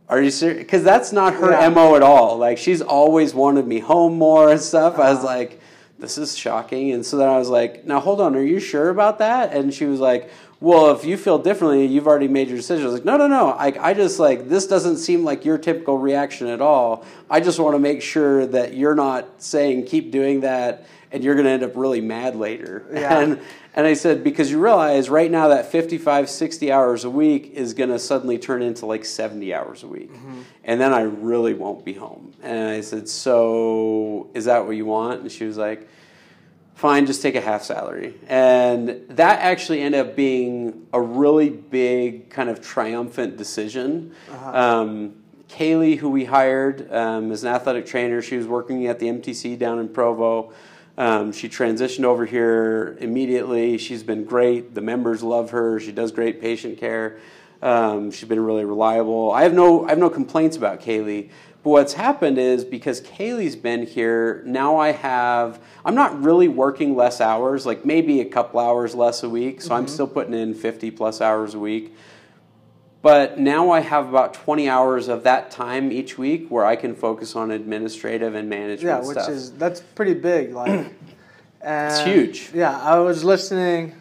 [0.09, 0.59] are you serious?
[0.59, 1.69] Because that's not her Yeah.
[1.69, 2.37] MO at all.
[2.37, 4.97] Like, she's always wanted me home more and stuff.
[4.99, 5.27] I was Uh-huh.
[5.27, 5.61] like,
[5.99, 6.91] this is shocking.
[6.91, 9.53] And so then I was like, now hold on, are you sure about that?
[9.53, 12.83] And she was like, well, if you feel differently, you've already made your decision.
[12.83, 13.49] I was like, no, no, no.
[13.51, 17.05] I, I just like, this doesn't seem like your typical reaction at all.
[17.29, 21.35] I just want to make sure that you're not saying keep doing that and you're
[21.35, 22.85] going to end up really mad later.
[22.91, 23.19] Yeah.
[23.27, 23.41] And,
[23.73, 27.75] and I said, because you realize right now that 55, 60 hours a week is
[27.75, 30.09] going to suddenly turn into like 70 hours a week.
[30.63, 32.33] And then I really won't be home.
[32.41, 35.21] And I said, so is that what you want?
[35.21, 35.87] And she was like,
[36.73, 38.15] fine, just take a half salary.
[38.27, 44.13] And that actually ended up being a really big, kind of triumphant decision.
[44.31, 45.15] Um,
[45.49, 49.57] Kaylee, who we hired um, as an athletic trainer, she was working at the MTC
[49.57, 50.53] down in Provo.
[50.97, 53.77] Um, she transitioned over here immediately.
[53.77, 54.73] She's been great.
[54.73, 55.79] The members love her.
[55.79, 57.19] She does great patient care.
[57.61, 59.31] Um, she's been really reliable.
[59.31, 61.29] I have no I have no complaints about Kaylee.
[61.63, 66.95] But what's happened is because Kaylee's been here, now I have I'm not really working
[66.95, 69.61] less hours, like maybe a couple hours less a week.
[69.61, 71.95] So I'm still putting in 50 plus hours a week.
[73.07, 76.93] But now I have about 20 hours of that time each week where I can
[76.93, 79.29] focus on administrative and management yeah, which stuff.
[79.29, 80.53] is that's pretty big.
[80.53, 80.91] Like,
[81.61, 82.51] and, huge.
[82.53, 83.95] Yeah, I was listening.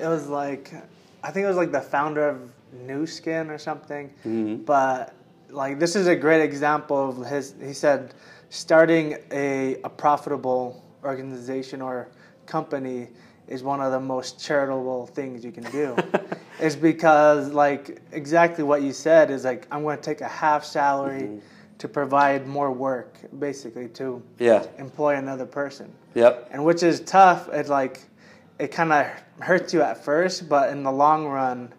[0.00, 0.74] It was like,
[1.22, 4.08] I think it was like the founder of Nu Skin or something.
[4.26, 4.64] Mm-hmm.
[4.64, 5.14] But
[5.50, 7.54] like, this is a great example of his.
[7.62, 8.14] He said,
[8.50, 12.08] starting a a profitable organization or
[12.46, 13.10] company
[13.48, 15.96] is one of the most charitable things you can do.
[16.60, 20.64] is because like exactly what you said is like I'm going to take a half
[20.64, 21.38] salary mm-hmm.
[21.78, 24.66] to provide more work, basically to yeah.
[24.78, 25.92] employ another person.
[26.14, 26.48] Yep.
[26.52, 27.48] And which is tough.
[27.48, 28.00] It like
[28.58, 29.06] it kind of
[29.40, 31.72] hurts you at first, but in the long run,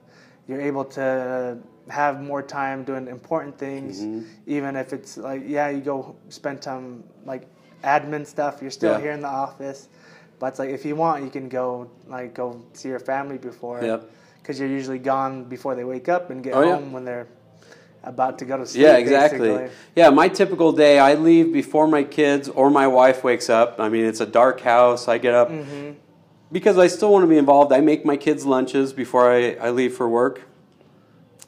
[0.48, 1.58] you're able to
[1.90, 4.28] have more time doing important things, mm-hmm.
[4.48, 7.48] even if it's like yeah, you go spend time like
[7.84, 8.62] admin stuff.
[8.62, 9.02] You're still yeah.
[9.02, 9.90] here in the office,
[10.40, 13.84] but it's like if you want, you can go like go see your family before.
[13.84, 14.12] Yep.
[14.42, 16.90] Because you're usually gone before they wake up and get oh, home yeah.
[16.92, 17.28] when they're
[18.04, 18.84] about to go to sleep.
[18.84, 19.50] Yeah, exactly.
[19.50, 19.76] Basically.
[19.96, 23.80] Yeah, my typical day, I leave before my kids or my wife wakes up.
[23.80, 25.08] I mean, it's a dark house.
[25.08, 25.94] I get up mm-hmm.
[26.52, 27.74] because I still want to be involved.
[27.74, 30.44] I make my kids lunches before I, I leave for work,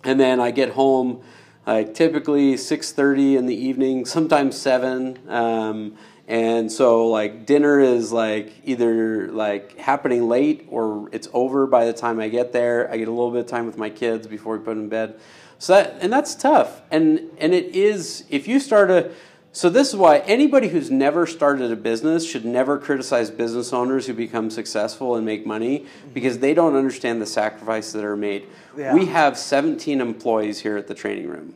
[0.03, 1.21] and then I get home
[1.67, 8.53] like typically 6.30 in the evening sometimes 7 um, and so like dinner is like
[8.65, 12.91] either like happening late or it's over by the time I get there.
[12.91, 14.89] I get a little bit of time with my kids before we put them in
[14.89, 15.19] bed.
[15.57, 16.81] So that and that's tough.
[16.91, 19.11] And and it is if you start a
[19.53, 24.05] so this is why anybody who's never started a business should never criticize business owners
[24.05, 26.13] who become successful and make money mm-hmm.
[26.13, 28.45] because they don't understand the sacrifices that are made.
[28.77, 28.93] Yeah.
[28.93, 31.55] We have 17 employees here at the training room.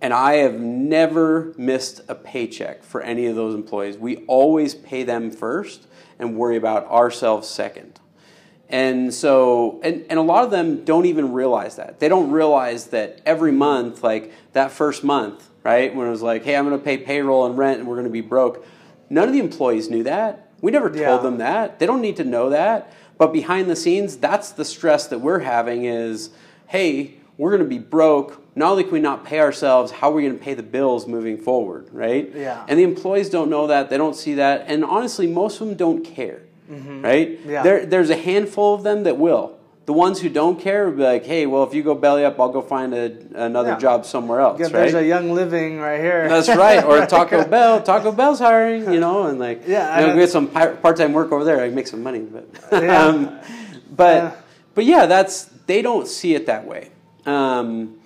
[0.00, 3.96] And I have never missed a paycheck for any of those employees.
[3.96, 5.86] We always pay them first
[6.18, 7.98] and worry about ourselves second.
[8.68, 12.00] And so, and, and a lot of them don't even realize that.
[12.00, 16.44] They don't realize that every month, like that first month, right, when it was like,
[16.44, 18.64] hey, I'm going to pay payroll and rent and we're going to be broke,
[19.08, 20.52] none of the employees knew that.
[20.60, 21.16] We never told yeah.
[21.18, 21.78] them that.
[21.78, 22.92] They don't need to know that.
[23.16, 26.30] But behind the scenes, that's the stress that we're having is,
[26.66, 28.47] hey, we're going to be broke.
[28.58, 31.06] Not only can we not pay ourselves, how are we going to pay the bills
[31.06, 32.30] moving forward, right?
[32.34, 32.64] Yeah.
[32.66, 33.88] And the employees don't know that.
[33.88, 34.64] They don't see that.
[34.66, 37.02] And honestly, most of them don't care, mm-hmm.
[37.02, 37.38] right?
[37.46, 37.62] Yeah.
[37.62, 39.56] There, there's a handful of them that will.
[39.86, 42.38] The ones who don't care will be like, hey, well, if you go belly up,
[42.40, 43.78] I'll go find a, another yeah.
[43.78, 44.72] job somewhere else, yeah, right?
[44.72, 46.28] There's a young living right here.
[46.28, 46.84] That's right.
[46.84, 47.80] Or Taco Bell.
[47.80, 51.44] Taco Bell's hiring, you know, and like, yeah, you know, get some part-time work over
[51.44, 51.62] there.
[51.62, 52.48] I make some money, but,
[52.82, 53.02] yeah.
[53.04, 53.38] um,
[53.94, 54.34] but, yeah.
[54.74, 56.90] but yeah, that's they don't see it that way.
[57.24, 57.97] Um,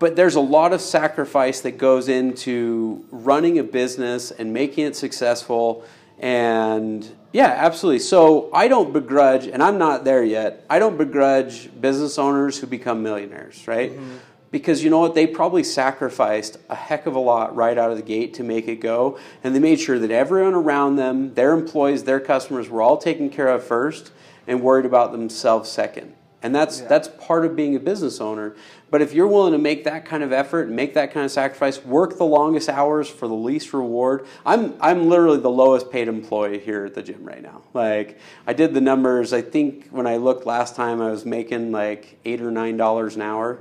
[0.00, 4.96] but there's a lot of sacrifice that goes into running a business and making it
[4.96, 5.84] successful.
[6.18, 8.00] And yeah, absolutely.
[8.00, 12.66] So I don't begrudge, and I'm not there yet, I don't begrudge business owners who
[12.66, 13.92] become millionaires, right?
[13.92, 14.16] Mm-hmm.
[14.50, 15.14] Because you know what?
[15.14, 18.68] They probably sacrificed a heck of a lot right out of the gate to make
[18.68, 19.18] it go.
[19.44, 23.28] And they made sure that everyone around them, their employees, their customers, were all taken
[23.28, 24.12] care of first
[24.48, 26.14] and worried about themselves second.
[26.42, 26.88] And that's yeah.
[26.88, 28.56] that's part of being a business owner.
[28.90, 31.30] But if you're willing to make that kind of effort, and make that kind of
[31.30, 34.26] sacrifice, work the longest hours for the least reward.
[34.46, 37.62] I'm I'm literally the lowest paid employee here at the gym right now.
[37.74, 39.32] Like I did the numbers.
[39.32, 43.16] I think when I looked last time, I was making like eight or nine dollars
[43.16, 43.60] an hour,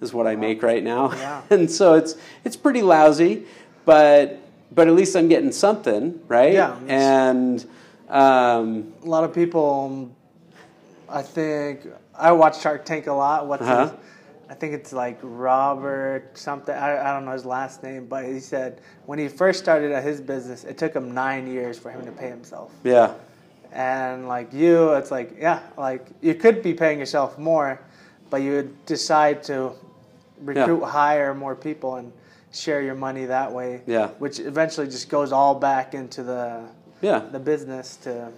[0.00, 1.12] is what I make right now.
[1.12, 1.42] Yeah.
[1.50, 3.46] and so it's it's pretty lousy,
[3.84, 4.40] but
[4.72, 6.52] but at least I'm getting something, right?
[6.52, 6.78] Yeah.
[6.88, 7.64] And
[8.08, 10.14] um, a lot of people,
[11.08, 11.86] I think
[12.18, 13.46] I watch Shark Tank a lot.
[13.46, 13.88] What's uh-huh.
[13.88, 13.94] his,
[14.48, 16.74] I think it's like Robert something.
[16.74, 20.04] I, I don't know his last name, but he said when he first started at
[20.04, 22.72] his business, it took him nine years for him to pay himself.
[22.84, 23.14] Yeah.
[23.72, 27.80] And like you, it's like yeah, like you could be paying yourself more,
[28.30, 29.72] but you would decide to
[30.40, 30.90] recruit, yeah.
[30.90, 32.12] hire more people, and
[32.52, 33.82] share your money that way.
[33.86, 34.08] Yeah.
[34.18, 36.62] Which eventually just goes all back into the
[37.02, 38.32] yeah the business to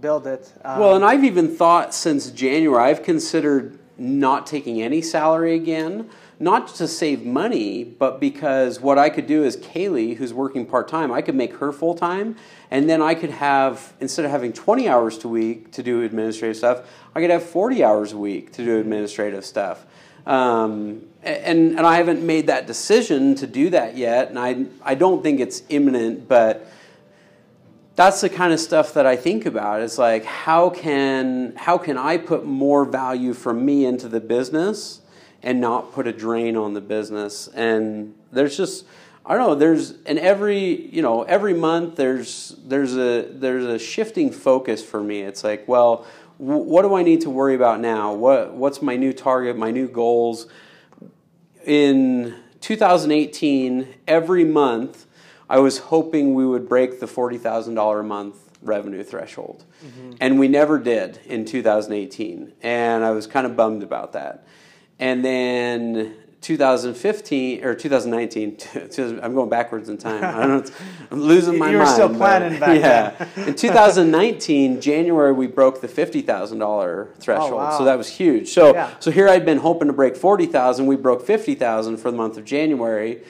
[0.00, 0.52] build it.
[0.64, 6.08] Um, well, and I've even thought since January, I've considered not taking any salary again,
[6.38, 10.86] not to save money, but because what I could do is Kaylee, who's working part
[10.86, 12.36] time, I could make her full time,
[12.70, 16.56] and then I could have instead of having 20 hours a week to do administrative
[16.56, 19.84] stuff, I could have 40 hours a week to do administrative stuff.
[20.26, 24.94] Um, and and I haven't made that decision to do that yet, and I I
[24.94, 26.70] don't think it's imminent, but
[27.98, 29.82] that's the kind of stuff that I think about.
[29.82, 35.00] It's like how can how can I put more value from me into the business
[35.42, 37.48] and not put a drain on the business?
[37.48, 38.86] And there's just
[39.26, 39.54] I don't know.
[39.56, 45.02] There's and every you know every month there's there's a there's a shifting focus for
[45.02, 45.22] me.
[45.22, 46.06] It's like well,
[46.38, 48.14] w- what do I need to worry about now?
[48.14, 49.58] What what's my new target?
[49.58, 50.46] My new goals
[51.66, 53.88] in 2018.
[54.06, 55.07] Every month
[55.48, 59.64] I was hoping we would break the $40,000 a month revenue threshold.
[59.84, 60.12] Mm-hmm.
[60.20, 62.52] And we never did in 2018.
[62.62, 64.46] And I was kind of bummed about that.
[64.98, 68.58] And then 2015 or 2019.
[69.22, 70.22] I'm going backwards in time.
[70.24, 70.74] I don't know.
[71.10, 71.94] I'm losing my You were mind.
[71.94, 72.78] still but- planning back
[73.36, 73.46] yeah.
[73.46, 77.52] in 2019, January, we broke the fifty thousand dollar threshold.
[77.54, 77.78] Oh, wow.
[77.78, 78.48] So that was huge.
[78.50, 78.90] So Yeah.
[78.98, 80.86] so here I'd been hoping to break forty thousand.
[80.86, 83.22] We broke fifty thousand for the month of January.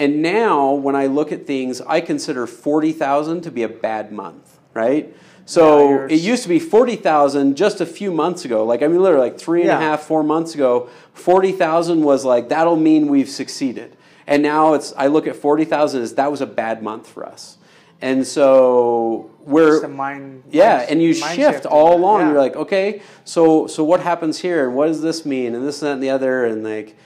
[0.00, 4.10] And now, when I look at things, I consider forty thousand to be a bad
[4.10, 5.14] month, right?
[5.44, 8.64] So Yeah, it used to be forty thousand just a few months ago.
[8.64, 12.24] Like I mean, literally, like three and a half, four months ago, forty thousand was
[12.24, 13.96] like that'll mean we've succeeded.
[14.26, 17.26] And now it's I look at forty thousand as that was a bad month for
[17.26, 17.58] us.
[18.00, 20.44] And so we're Just mind.
[20.50, 21.66] yeah, mind- and you shift shift.
[21.66, 22.20] all along.
[22.20, 22.28] Yeah.
[22.30, 25.82] You're like, okay, so so what happens here, and what does this mean, and this
[25.82, 26.96] and that and the other, and like,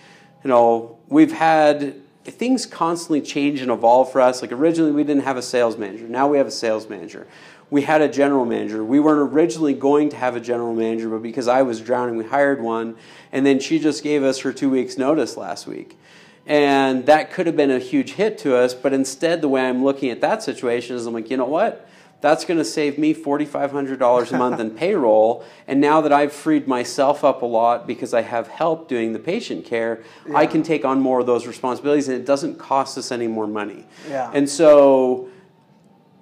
[0.45, 1.97] you know, we've had
[2.33, 4.43] things constantly change and evolve for us.
[4.43, 6.09] Like originally, we didn't have a sales manager.
[6.09, 7.27] Now we have a sales manager.
[7.71, 8.85] We had a general manager.
[8.85, 12.25] We weren't originally going to have a general manager, but because I was drowning, we
[12.25, 12.97] hired one,
[13.33, 15.99] and then she just gave us her two weeks notice last week.
[16.47, 19.83] And that could have been a huge hit to us, but instead, the way I'm
[19.83, 21.89] looking at that situation is I'm like, you know what?
[22.25, 25.45] That's going to save me $4,500 a month in payroll.
[25.69, 29.19] And now that I've freed myself up a lot because I have help doing the
[29.19, 30.03] patient care,
[30.35, 33.47] I can take on more of those responsibilities and it doesn't cost us any more
[33.47, 33.85] money.
[34.09, 34.31] Yeah.
[34.33, 35.29] And so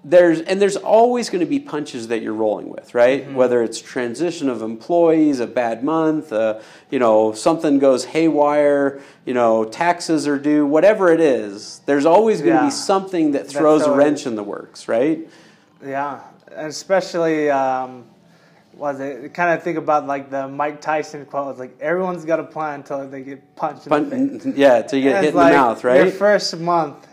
[0.05, 3.24] there's and there's always going to be punches that you're rolling with, right?
[3.24, 3.36] Mm-hmm.
[3.36, 6.59] Whether it's transition of employees, a bad month, uh,
[6.90, 11.80] you know, something goes haywire, you know, taxes are due, whatever it is.
[11.86, 12.66] There's always going to Yeah.
[12.66, 15.28] be something that throws a wrench in the works, right?
[15.85, 16.20] Yeah,
[16.55, 18.05] and especially um,
[18.74, 21.51] was it kind of think about like the Mike Tyson quote?
[21.51, 24.55] It's like everyone's got a plan until they get punched in the face.
[24.57, 26.03] Yeah, till you get And hit in the mouth, right?
[26.03, 27.07] Your first month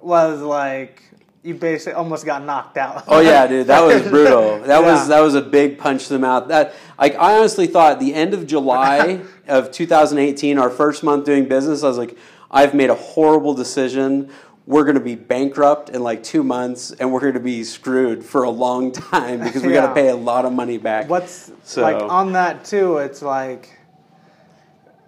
[0.00, 1.02] was like
[1.42, 3.04] you basically almost got knocked out.
[3.08, 4.60] Oh yeah, dude, that was brutal.
[4.60, 4.92] That Yeah.
[4.92, 6.48] was that was a big punch to the mouth.
[6.48, 11.48] That like I honestly thought the end of July of 2018, our first month doing
[11.48, 12.16] business, I was like,
[12.50, 14.30] I've made a horrible decision.
[14.70, 18.24] We're going to be bankrupt in like two months, and we're going to be screwed
[18.24, 19.88] for a long time because we got Yeah.
[19.88, 21.08] to pay a lot of money back.
[21.10, 22.98] What's So- like on that too?
[22.98, 23.68] It's like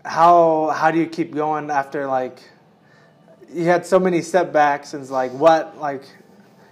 [0.04, 2.40] how how do you keep going after like
[3.52, 6.02] you had so many setbacks and it's like what like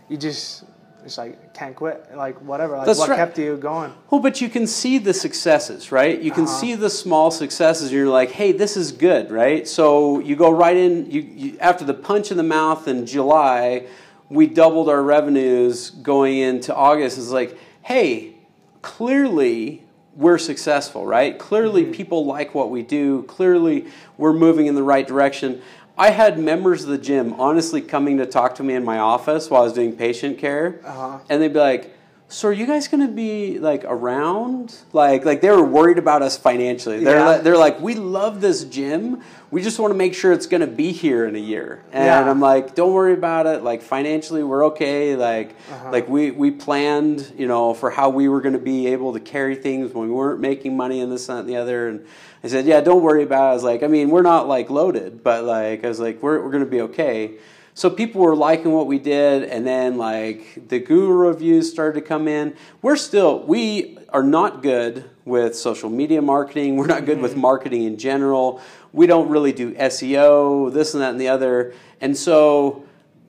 [0.09, 0.65] you just
[1.05, 3.17] it's like can't quit like whatever like That's what right.
[3.17, 3.93] kept you going?
[4.11, 6.21] Well, but you can see the successes, right?
[6.21, 6.61] You can Uh-huh.
[6.61, 9.67] see the small successes, you're like, "Hey, this is good," right?
[9.67, 11.11] So you go right in.
[11.11, 13.87] You, you after the punch in the mouth in July,
[14.29, 17.19] we doubled our revenues going into August.
[17.19, 18.35] It's like, hey,
[18.83, 19.83] clearly
[20.17, 21.39] we're successful, right?
[21.39, 23.23] Clearly people like what we do.
[23.25, 23.87] Clearly
[24.19, 25.63] we're moving in the right direction.
[26.01, 29.51] I had members of the gym honestly coming to talk to me in my office
[29.51, 31.19] while I was doing patient care, Uh-huh.
[31.29, 31.93] and they'd be like,
[32.29, 36.23] "So are you guys going to be like around?" Like, like they were worried about
[36.23, 37.05] us financially.
[37.05, 37.27] They're Yeah.
[37.27, 39.19] like, they're like, "We love this gym.
[39.51, 42.07] We just want to make sure it's going to be here in a year." And
[42.07, 42.31] Yeah.
[42.31, 43.63] I'm like, "Don't worry about it.
[43.63, 45.17] Like financially, we're okay.
[45.17, 45.91] Like, Uh-huh.
[45.93, 49.21] like we we planned, you know, for how we were going to be able to
[49.21, 52.01] carry things when we weren't making money and this and that, and the other." And
[52.43, 54.71] I said, "Yeah, don't worry about it." I was like, "I mean, we're not like
[54.71, 57.35] loaded, but like I was like, we're we're going to be okay."
[57.75, 62.07] So people were liking what we did, and then like the Google reviews started to
[62.07, 62.55] come in.
[62.83, 66.77] We're still we are not good with social media marketing.
[66.77, 67.41] We're not good with mm-hmm.
[67.41, 68.61] marketing in general.
[68.93, 71.73] We don't really do SEO, this and that and the other.
[72.01, 72.85] And so,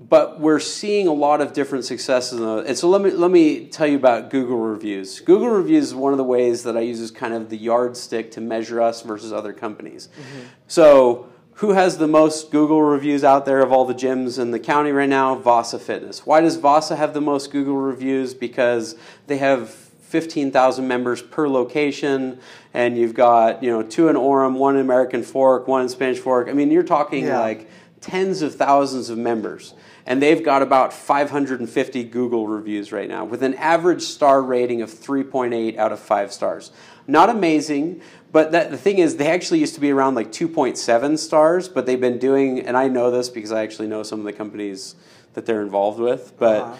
[0.10, 2.40] but we're seeing a lot of different successes.
[2.40, 5.20] And so let me let me tell you about Google reviews.
[5.20, 8.32] Google reviews is one of the ways that I use as kind of the yardstick
[8.32, 10.08] to measure us versus other companies.
[10.08, 10.40] Mm-hmm.
[10.68, 14.60] So who has the most Google reviews out there of all the gyms in the
[14.60, 15.36] county right now?
[15.36, 16.26] Vasa Fitness.
[16.26, 18.34] Why does Vasa have the most Google reviews?
[18.34, 18.96] Because
[19.28, 22.40] they have 15,000 members per location,
[22.74, 26.18] and you've got you know two in Orem, one in American Fork, one in Spanish
[26.18, 26.50] Fork.
[26.50, 27.40] I mean, you're talking Yeah.
[27.40, 27.70] like
[28.02, 29.76] tens of thousands of members.
[30.06, 34.90] And they've got about 550 Google reviews right now with an average star rating of
[34.90, 36.72] 3.8 out of 5 stars.
[37.08, 41.18] Not amazing, but that, the thing is, they actually used to be around like 2.7
[41.18, 44.26] stars, but they've been doing, and I know this because I actually know some of
[44.26, 44.96] the companies
[45.34, 46.76] that they're involved with, but Uh-huh.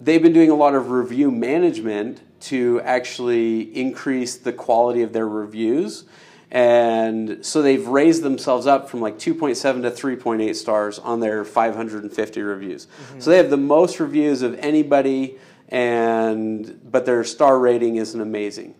[0.00, 5.28] they've been doing a lot of review management to actually increase the quality of their
[5.28, 6.04] reviews.
[6.50, 12.42] And so they've raised themselves up from like 2.7 to 3.8 stars on their 550
[12.42, 12.86] reviews.
[13.18, 15.36] So they have the most reviews of anybody,
[15.68, 18.74] and but their star rating isn't amazing.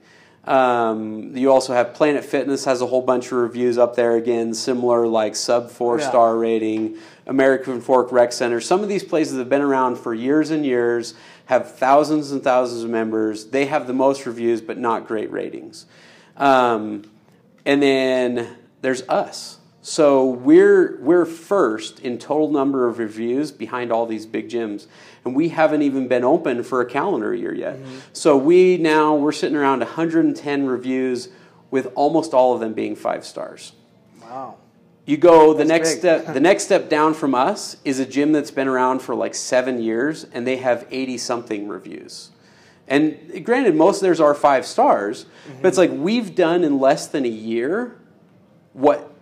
[0.45, 4.53] Um, you also have Planet Fitness has a whole bunch of reviews up there again,
[4.53, 6.09] similar like sub four Yeah.
[6.09, 6.99] star rating.
[7.27, 8.61] American Fork Rec Center.
[8.61, 11.15] Some of these places have been around for years and years,
[11.47, 13.47] have thousands and thousands of members.
[13.47, 15.87] They have the most reviews, but not great ratings.
[16.37, 17.05] Um,
[17.65, 19.59] and then there's us.
[19.83, 24.87] So we're we're first in total number of reviews behind all these big gyms,
[25.27, 27.77] and we haven't even been open for a calendar year yet.
[27.77, 27.99] Mm-hmm.
[28.15, 31.29] So we now we're sitting around 110 reviews,
[31.71, 33.73] with almost all of them being five stars.
[34.23, 34.57] Wow.
[35.07, 35.99] You go the that's next big.
[35.99, 36.27] step.
[36.35, 39.83] the next step down from us is a gym that's been around for like seven
[39.83, 42.31] years, and they have 80 something reviews.
[42.87, 45.63] And granted, most of theirs are five stars, mm-hmm.
[45.63, 47.99] but it's like we've done in less than a year
[48.73, 49.14] what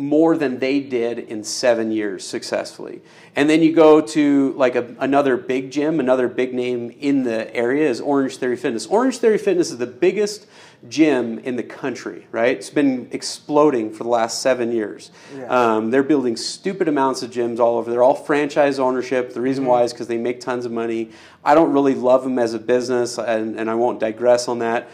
[0.00, 3.02] more than they did in seven years successfully.
[3.36, 7.54] And then you go to like a, another big gym, another big name in the
[7.54, 8.86] area is Orange Theory Fitness.
[8.86, 10.46] Orange Theory Fitness is the biggest
[10.88, 12.56] gym in the country, right?
[12.56, 15.10] It's been exploding for the last seven years.
[15.36, 15.46] Yeah.
[15.46, 17.90] Um, they're building stupid amounts of gyms all over.
[17.90, 19.34] They're all franchise ownership.
[19.34, 19.70] The reason mm-hmm.
[19.70, 21.10] why is because they make tons of money.
[21.44, 24.88] I don't really love them as a business, and, and I won't digress on that.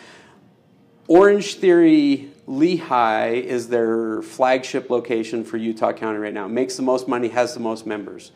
[1.09, 6.47] Orange Theory Lehi is their flagship location for Utah County right now.
[6.47, 8.31] Makes the most money, has the most members.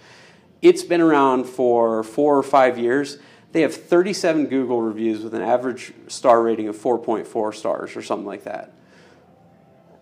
[0.62, 3.18] It's been around for four or five years.
[3.52, 8.26] They have 37 Google reviews with an average star rating of 4.4 stars or something
[8.26, 8.72] like that.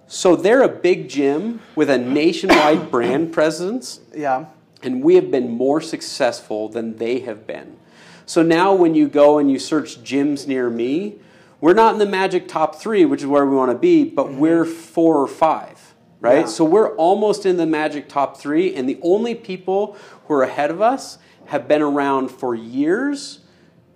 [0.07, 4.01] So they're a big gym with a nationwide brand presence.
[4.15, 4.47] Yeah.
[4.83, 7.77] And we have been more successful than they have been.
[8.25, 11.17] So now when you go and you search gyms near me,
[11.61, 14.27] we're not in the magic top three, which is where we want to be, but
[14.27, 14.39] mm-hmm.
[14.39, 16.41] we're four or five, right?
[16.41, 16.47] Yeah.
[16.47, 19.97] So we're almost in the magic top three, and the only people
[20.27, 23.41] who are ahead of us have been around for years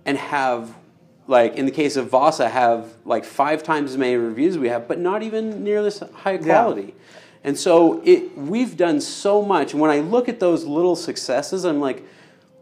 [0.05, 0.75] and have
[1.29, 4.89] like in the case of Vasa have like five times as many reviews we have,
[4.89, 6.83] but not even near this high quality.
[6.83, 6.93] Yeah.
[7.45, 9.73] And so it we've done so much.
[9.73, 12.05] And when I look at those little successes, I'm like,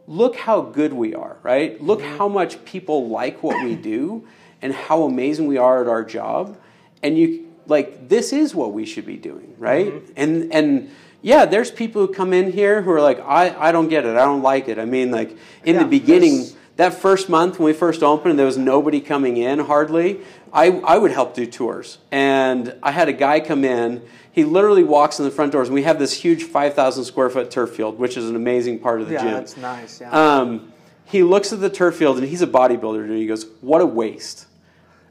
[0.07, 1.80] look how good we are, right?
[1.82, 2.18] Look mm-hmm.
[2.18, 4.26] how much people like what we do
[4.62, 6.58] and how amazing we are at our job.
[7.02, 9.92] And you like this is what we should be doing, right?
[9.92, 10.12] Mm-hmm.
[10.16, 10.90] And and
[11.22, 14.16] yeah, there's people who come in here who are like, I, I don't get it,
[14.16, 14.78] I don't like it.
[14.78, 15.30] I mean, like
[15.64, 16.46] in yeah, the beginning,
[16.76, 20.20] that first month when we first opened, there was nobody coming in hardly.
[20.52, 21.98] I, I would help do tours.
[22.11, 24.02] And I had a guy come in.
[24.32, 27.50] He literally walks in the front doors, and we have this huge 5,000 square foot
[27.50, 29.28] turf field, which is an amazing part of the yeah, gym.
[29.28, 30.00] Yeah, that's nice.
[30.00, 30.11] Yeah.
[30.11, 30.72] Um,
[31.04, 33.86] he looks at the turf field, and he's a bodybuilder, and he goes, What a
[33.86, 34.46] waste.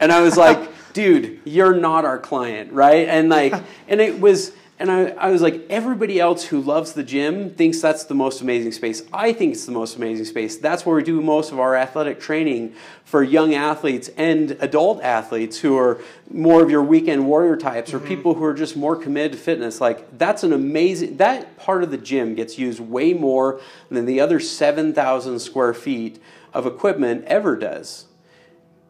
[0.00, 3.06] And I was like, dude, you're not our client, right?
[3.08, 3.54] And like,
[3.86, 7.82] and it was, and I, I was like, everybody else who loves the gym thinks
[7.82, 9.02] that's the most amazing space.
[9.12, 10.56] I think it's the most amazing space.
[10.56, 12.74] That's where we do most of our athletic training
[13.04, 17.98] for young athletes and adult athletes who are more of your weekend warrior types or
[17.98, 18.08] mm-hmm.
[18.08, 19.82] people who are just more committed to fitness.
[19.82, 24.18] Like, that's an amazing, that part of the gym gets used way more than the
[24.18, 26.22] other 7,000 square feet
[26.54, 28.06] of equipment ever does.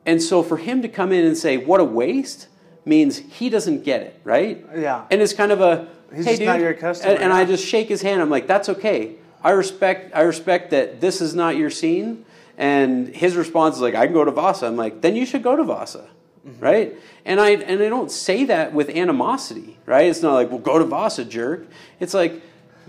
[0.06, 2.48] And so for him to come in and say, what a waste,
[2.84, 4.64] means he doesn't get it, right?
[4.74, 5.06] Yeah.
[5.10, 6.46] And it's kind of a, He's hey, dude.
[6.46, 7.12] not your customer.
[7.12, 8.20] And, and I just shake his hand.
[8.20, 9.16] I'm like, that's okay.
[9.42, 12.24] I respect, I respect that this is not your scene.
[12.58, 14.66] And his response is like, I can go to Vasa.
[14.66, 16.08] I'm like, then you should go to Vasa.
[16.46, 16.64] Mm-hmm.
[16.64, 16.94] Right?
[17.26, 20.06] And I and I don't say that with animosity, right?
[20.06, 21.68] It's not like, well, go to Vasa, jerk.
[22.00, 22.40] It's like,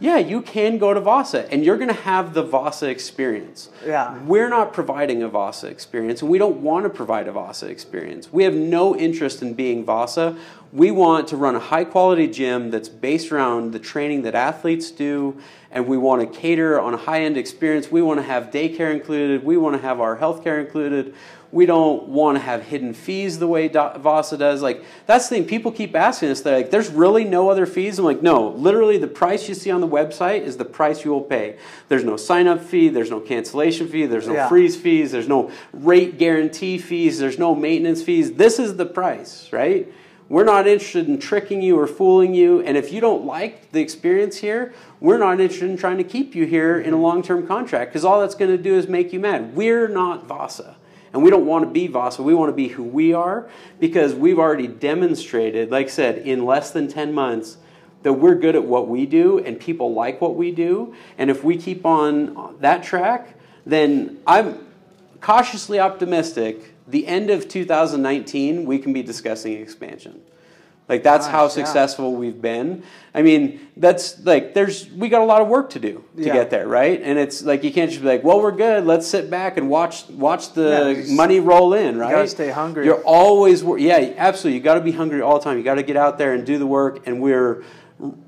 [0.01, 3.69] yeah, you can go to Vasa and you're going to have the Vasa experience.
[3.85, 4.17] Yeah.
[4.23, 8.33] We're not providing a Vasa experience and we don't want to provide a Vasa experience.
[8.33, 10.35] We have no interest in being Vasa.
[10.73, 14.89] We want to run a high quality gym that's based around the training that athletes
[14.89, 15.37] do
[15.69, 17.91] and we want to cater on a high end experience.
[17.91, 21.13] We want to have daycare included, we want to have our healthcare included.
[21.51, 24.61] We don't want to have hidden fees the way Vasa does.
[24.61, 25.45] Like that's the thing.
[25.45, 26.41] People keep asking us.
[26.41, 28.49] They're like, "There's really no other fees." I'm like, "No.
[28.49, 31.57] Literally, the price you see on the website is the price you will pay.
[31.89, 32.89] There's no sign up fee.
[32.89, 34.05] There's no cancellation fee.
[34.05, 34.47] There's no yeah.
[34.49, 35.11] freeze fees.
[35.11, 37.19] There's no rate guarantee fees.
[37.19, 38.33] There's no maintenance fees.
[38.33, 39.91] This is the price, right?"
[40.31, 42.61] We're not interested in tricking you or fooling you.
[42.61, 46.35] And if you don't like the experience here, we're not interested in trying to keep
[46.35, 47.03] you here in a mm-hmm.
[47.03, 49.57] long term contract because all that's going to do is make you mad.
[49.57, 50.77] We're not Vasa.
[51.13, 52.23] And we don't want to be Vasa.
[52.23, 53.49] We want to be who we are
[53.79, 57.57] because we've already demonstrated, like I said, in less than 10 months,
[58.03, 60.95] that we're good at what we do and people like what we do.
[61.17, 63.35] And if we keep on that track,
[63.65, 64.65] then I'm
[65.19, 66.73] cautiously optimistic.
[66.87, 70.21] The end of 2019, we can be discussing expansion.
[70.91, 72.17] Like that's Gosh, how successful yeah.
[72.17, 72.83] we've been.
[73.15, 76.33] I mean, that's like there's we got a lot of work to do to yeah.
[76.33, 77.01] get there, right?
[77.01, 78.85] And it's like you can't just be like, well, we're good.
[78.85, 82.09] Let's sit back and watch watch the yeah, money roll in, right?
[82.09, 82.83] You gotta stay hungry.
[82.83, 84.57] You're always yeah, absolutely.
[84.57, 85.57] You got to be hungry all the time.
[85.57, 87.07] You got to get out there and do the work.
[87.07, 87.63] And we're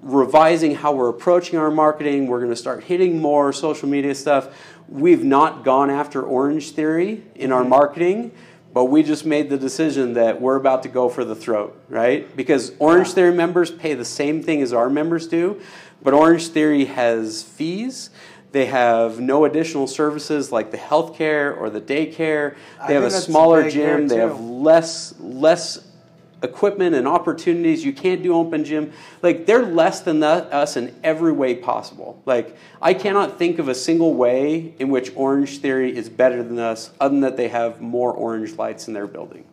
[0.02, 2.28] revising how we're approaching our marketing.
[2.28, 4.56] We're going to start hitting more social media stuff.
[4.88, 7.70] We've not gone after Orange Theory in our mm-hmm.
[7.72, 8.32] marketing
[8.74, 12.36] but we just made the decision that we're about to go for the throat, right?
[12.36, 13.14] Because Orange Yeah.
[13.16, 15.62] Theory members pay the same thing as our members do,
[16.02, 18.10] but Orange Theory has fees.
[18.52, 22.56] They have no additional services like the healthcare or the daycare.
[22.80, 24.08] I They have a smaller gym.
[24.08, 25.80] They have less less
[26.44, 27.84] equipment and opportunities.
[27.84, 28.92] You can't do open gym.
[29.22, 32.22] Like they're less than that, us in every way possible.
[32.26, 36.60] Like I cannot think of a single way in which Orange Theory is better than
[36.60, 39.46] us, other than that they have more orange lights in their building.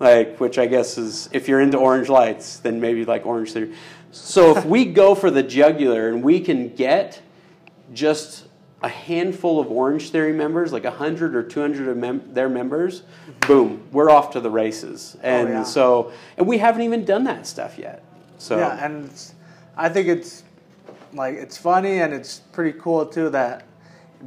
[0.00, 3.74] Like, which I guess is if you're into orange lights, then maybe like Orange Theory.
[4.12, 7.20] So if we go for the jugular and we can get
[7.92, 8.44] just
[8.82, 13.02] a handful of Orange Theory members, like 100 or 200 of mem- their members,
[13.46, 15.16] boom, we're off to the races.
[15.16, 15.62] Oh, and yeah.
[15.64, 18.04] so, and we haven't even done that stuff yet.
[18.38, 19.34] So, Yeah, and it's,
[19.76, 20.44] I think it's
[21.12, 23.64] like it's funny and it's pretty cool too that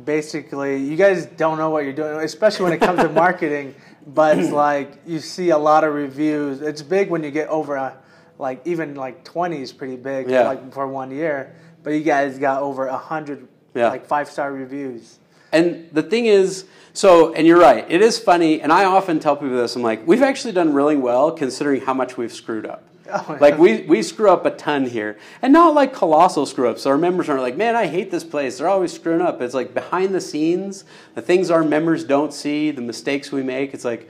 [0.05, 3.75] basically you guys don't know what you're doing, especially when it comes to marketing.
[4.07, 6.61] But it's like you see a lot of reviews.
[6.61, 7.97] It's big when you get over a
[8.39, 10.47] like even like 20 is pretty big Yeah.
[10.47, 11.55] like for one year.
[11.83, 13.89] But you guys got over a hundred Yeah.
[13.89, 15.19] like five star reviews.
[15.51, 19.35] And the thing is, so, and you're right, it is funny, and I often tell
[19.35, 22.87] people this I'm like, we've actually done really well considering how much we've screwed up.
[23.13, 25.17] Oh, Like, we, we screw up a ton here.
[25.41, 26.85] And not like colossal screw ups.
[26.85, 28.57] Our members aren't like, man, I hate this place.
[28.57, 29.41] They're always screwing up.
[29.41, 33.73] It's like behind the scenes, the things our members don't see, the mistakes we make.
[33.73, 34.09] It's like,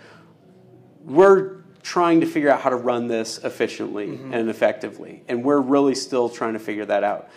[1.03, 4.33] we're trying to figure out how to run this efficiently mm-hmm.
[4.33, 5.23] and effectively.
[5.27, 7.29] And we're really still trying to figure that out.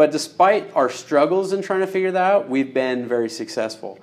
[0.00, 3.98] But despite our struggles in trying to figure that out, we've been very successful.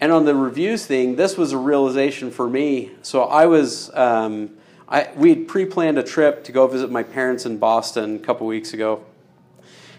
[0.00, 2.92] And on the reviews thing, this was a realization for me.
[3.02, 4.50] So I was, um,
[4.88, 8.18] I, we had pre planned a trip to go visit my parents in Boston a
[8.20, 9.04] couple weeks ago.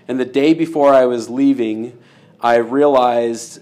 [0.08, 2.02] And the day before I was leaving,
[2.40, 3.62] I realized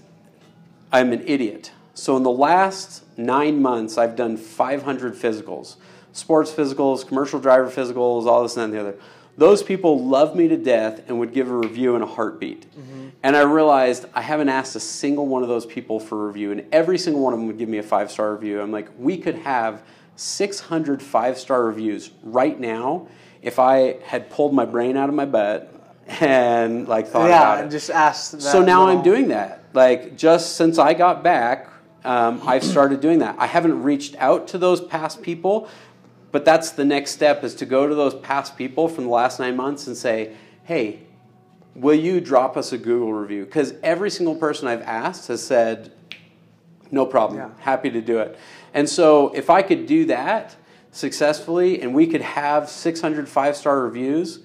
[0.92, 1.72] I'm an idiot.
[1.94, 5.74] So in the last nine months, I've done 500 physicals
[6.12, 8.98] sports physicals, commercial driver physicals, all this and that and the other.
[9.40, 12.66] Those people love me to death and would give a review in a heartbeat.
[13.22, 16.52] And I realized I haven't asked a single one of those people for a review,
[16.52, 18.60] and every single one of them would give me a five star review.
[18.60, 19.82] I'm like, we could have
[20.16, 23.08] 600 five star reviews right now
[23.40, 25.72] if I had pulled my brain out of my butt
[26.20, 27.62] and like thought yeah, about it.
[27.62, 28.42] and just asked.
[28.42, 29.64] So now I'm doing that.
[29.72, 31.70] Like just since I got back,
[32.04, 33.36] um, I've started doing that.
[33.38, 35.70] I haven't reached out to those past people,
[36.32, 39.38] but that's the next step is to go to those past people from the last
[39.40, 40.32] nine months and say,
[40.64, 41.00] "Hey,
[41.74, 45.92] will you drop us a Google review?" Because every single person I've asked has said,
[46.90, 47.48] "No problem, Yeah.
[47.58, 48.36] happy to do it."
[48.72, 50.56] And so if I could do that
[50.92, 54.40] successfully, and we could have 600 five-star reviews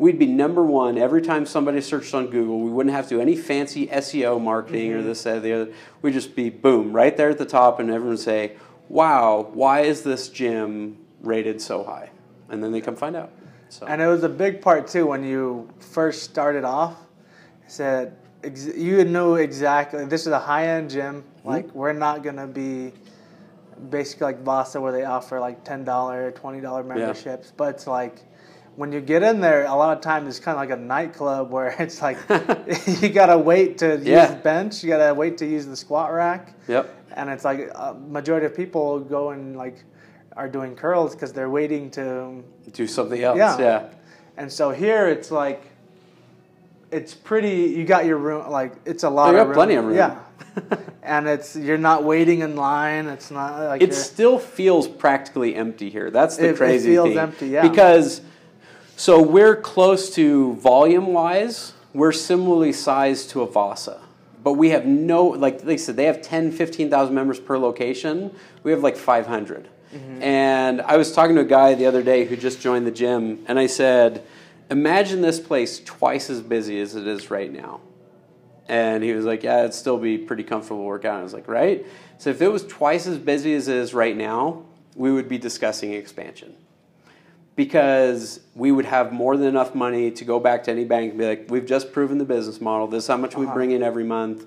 [0.00, 2.60] we'd be number one every time somebody searched on Google.
[2.60, 5.06] We wouldn't have to do any fancy SEO marketing or mm-hmm.
[5.08, 5.72] this, that, or the other.
[6.00, 8.56] We'd just be boom, right there at the top, and everyone would say,
[8.88, 12.10] Wow, why is this gym rated so high?
[12.48, 13.30] And then they come find out.
[13.68, 16.96] So And it was a big part too when you first started off.
[17.68, 21.22] Said ex- you knew exactly this is a high end gym.
[21.22, 21.48] Mm-hmm.
[21.48, 22.92] Like we're not gonna be
[23.88, 27.52] basically like Vasa where they offer like ten dollar, twenty dollar memberships.
[27.56, 28.22] But it's like
[28.76, 31.50] when you get in there, a lot of times it's kind of like a nightclub
[31.52, 32.18] where it's like
[33.00, 36.54] you gotta wait to use the bench, you gotta wait to use the squat rack,
[36.66, 36.92] Yep.
[37.16, 39.84] and it's like a majority of people go and like
[40.36, 43.36] are doing curls because they're waiting to Do something else.
[43.38, 43.58] Yeah.
[43.58, 43.88] yeah.
[44.36, 45.62] and so here it's like,
[46.90, 47.72] it's pretty.
[47.76, 48.50] You got your room.
[48.50, 49.54] Like it's a lot You of got room.
[49.54, 49.96] plenty of room.
[49.96, 50.18] Yeah,
[51.04, 53.06] and it's you're not waiting in line.
[53.06, 56.10] It's not like it still feels practically empty here.
[56.10, 57.18] That's the It- it crazy feels thing.
[57.18, 57.62] empty, yeah.
[57.68, 58.22] Because
[58.96, 64.00] so we're close to volume wise, we're similarly sized to a Vasa.
[64.42, 68.34] But we have no like they said they have 10, 15,000 members per location.
[68.64, 69.68] We have like 500.
[69.94, 70.22] Mm-hmm.
[70.22, 73.44] And I was talking to a guy the other day who just joined the gym
[73.48, 74.22] and I said,
[74.70, 77.80] "Imagine this place twice as busy as it is right now."
[78.68, 81.18] And he was like, Yeah, it'd still be pretty comfortable to work out.
[81.18, 81.84] I was like, Right?
[82.18, 84.62] So if it was twice as busy as it is right now,
[84.94, 86.54] we would be discussing expansion.
[87.56, 91.18] Because we would have more than enough money to go back to any bank and
[91.18, 92.86] be like, We've just proven the business model.
[92.86, 93.54] This is how much we Uh-huh.
[93.54, 94.46] bring in every month.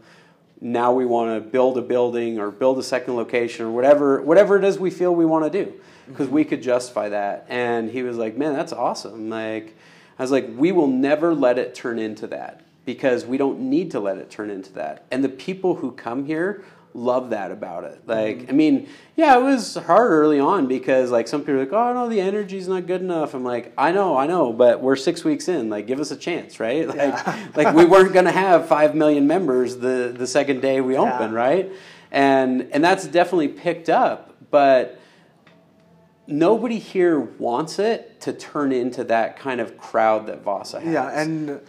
[0.63, 4.57] Now we want to build a building or build a second location or whatever whatever
[4.57, 5.73] it is we feel we want to do.
[6.07, 7.45] Because we could justify that.
[7.47, 9.29] And he was like, Man, that's awesome.
[9.29, 9.75] Like
[10.17, 13.91] I was like, we will never let it turn into that because we don't need
[13.91, 15.05] to let it turn into that.
[15.11, 16.63] And the people who come here
[16.93, 18.01] love that about it.
[18.07, 18.49] Like, mm-hmm.
[18.49, 21.93] I mean, yeah, it was hard early on because like some people are like, oh
[21.93, 23.33] no, the energy's not good enough.
[23.33, 25.69] I'm like, I know, I know, but we're six weeks in.
[25.69, 26.87] Like, give us a chance, right?
[26.93, 27.47] Like, Yeah.
[27.55, 31.37] like we weren't gonna have five million members the the second day we open, Yeah.
[31.37, 31.71] right?
[32.11, 34.35] And and that's definitely picked up.
[34.51, 34.99] but
[36.27, 40.93] nobody here wants it to turn into that kind of crowd that Vasa has.
[40.93, 41.59] Yeah, and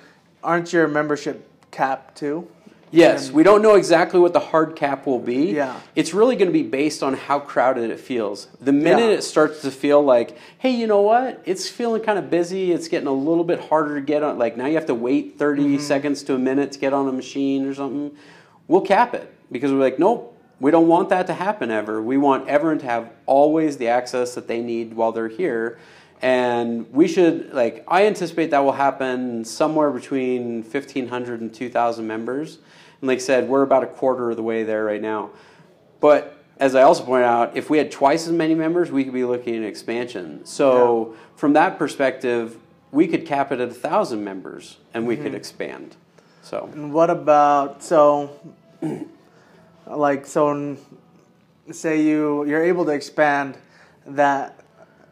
[0.44, 2.46] aren't your membership capped too?
[2.94, 5.52] Yes, we don't know exactly what the hard cap will be.
[5.52, 5.80] Yeah.
[5.96, 8.46] It's really going to be based on how crowded it feels.
[8.60, 9.16] The minute Yeah.
[9.18, 11.42] it starts to feel like, hey, you know what?
[11.44, 12.72] It's feeling kind of busy.
[12.72, 14.38] It's getting a little bit harder to get on.
[14.38, 15.78] Like now you have to wait 30 Mm-hmm.
[15.82, 18.16] seconds to a minute to get on a machine or something.
[18.68, 22.00] We'll cap it because we're like, nope, we don't want that to happen ever.
[22.00, 25.78] We want everyone to have always the access that they need while they're here.
[26.22, 32.58] And we should, like, I anticipate that will happen somewhere between 1,500 and 2,000 members.
[33.04, 35.28] And like I said, we're about a quarter of the way there right now.
[36.00, 39.12] But as I also pointed out, if we had twice as many members, we could
[39.12, 40.46] be looking at expansion.
[40.46, 42.56] So from that perspective,
[42.92, 45.34] we could cap it at a thousand members, and we could mm-hmm.
[45.36, 45.96] expand.
[46.40, 48.40] So And what about so,
[49.86, 50.78] like so,
[51.70, 53.58] say you you're able to expand
[54.06, 54.60] that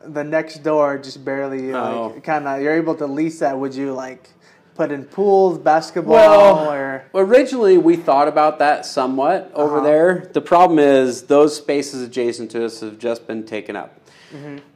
[0.02, 2.12] the next door just barely Oh.
[2.14, 3.58] like kind of you're able to lease that.
[3.58, 4.30] Would you like
[4.74, 9.84] put in pools, basketball, or originally we thought about that somewhat over Uh-huh.
[9.84, 10.30] there.
[10.32, 13.98] The problem is those spaces adjacent to us have just been taken up.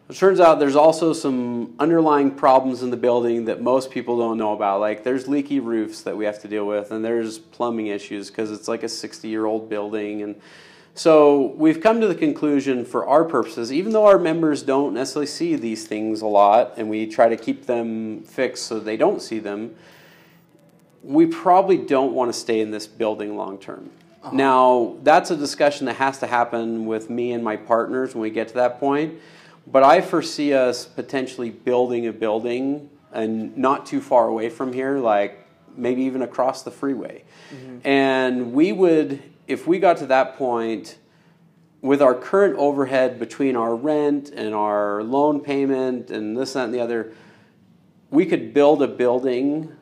[0.09, 4.37] It turns out there's also some underlying problems in the building that most people don't
[4.39, 4.81] know about.
[4.81, 8.51] Like there's leaky roofs that we have to deal with, and there's plumbing issues because
[8.53, 10.23] it's like a 60 year old building.
[10.23, 10.37] And
[10.97, 15.27] so we've come to the conclusion for our purposes, even though our members don't necessarily
[15.27, 19.23] see these things a lot, and we try to keep them fixed so they don't
[19.23, 19.77] see them,
[21.05, 23.91] we probably don't want to stay in this building long term.
[24.23, 24.35] Uh-huh.
[24.35, 28.31] Now, that's a discussion that has to happen with me and my partners when we
[28.31, 29.21] get to that point.
[29.69, 34.99] But I foresee us potentially building a building and not too far away from here,
[34.99, 37.25] like maybe even across the freeway.
[37.53, 37.87] Mm-hmm.
[37.87, 40.99] And we would, if we got to that point,
[41.83, 46.75] with our current overhead between our rent and our loan payment and this, that, and
[46.75, 47.13] the other,
[48.11, 49.73] we could build a building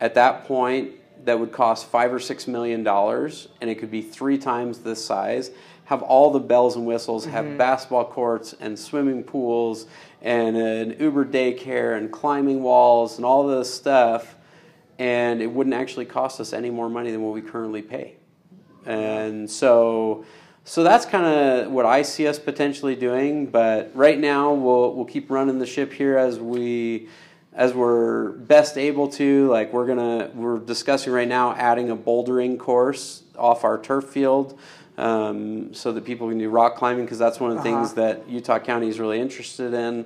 [0.00, 0.92] at that point
[1.24, 5.04] that would cost five or six million dollars, and it could be three times this
[5.04, 5.50] size.
[5.84, 7.58] Have all the bells and whistles, have mm-hmm.
[7.58, 9.86] basketball courts and swimming pools
[10.20, 14.36] and an Uber daycare and climbing walls and all this stuff,
[14.98, 18.16] and it wouldn't actually cost us any more money than what we currently pay.
[18.86, 20.24] And so,
[20.64, 23.46] so that's kind of what I see us potentially doing.
[23.46, 27.08] But right now, we'll we'll keep running the ship here as we
[27.54, 29.48] as we're best able to.
[29.48, 34.58] Like we're gonna we're discussing right now adding a bouldering course off our turf field.
[34.98, 38.00] Um, so that people can do rock climbing because that's one of the things Uh-huh.
[38.02, 40.04] that Utah County is really interested in.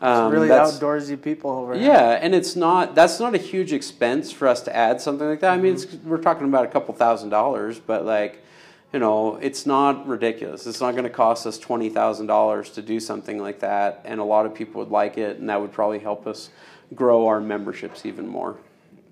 [0.00, 1.84] Um, really outdoorsy people over here?
[1.84, 5.40] yeah, and it's not that's not a huge expense for us to add something like
[5.40, 5.52] that.
[5.52, 8.44] I mean, it's, we're talking about a couple thousand dollars, but like,
[8.92, 10.66] you know, it's not ridiculous.
[10.66, 14.20] It's not going to cost us twenty thousand dollars to do something like that, and
[14.20, 16.50] a lot of people would like it, and that would probably help us
[16.94, 18.58] grow our memberships even more.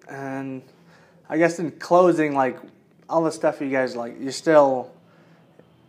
[0.06, 0.60] And
[1.30, 2.58] I guess in closing, like
[3.08, 4.90] all the stuff you guys like, you're still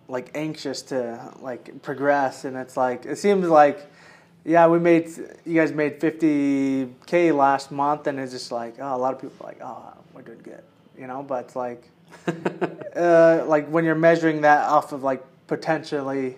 [0.07, 3.85] like anxious to like progress, and it's like it seems like,
[4.45, 5.09] yeah, we made
[5.45, 9.35] you guys made 50k last month, and it's just like oh, a lot of people
[9.41, 10.61] are like oh, we're doing good,
[10.97, 11.83] you know, but like,
[12.95, 16.37] uh, like when you're measuring that off of like potentially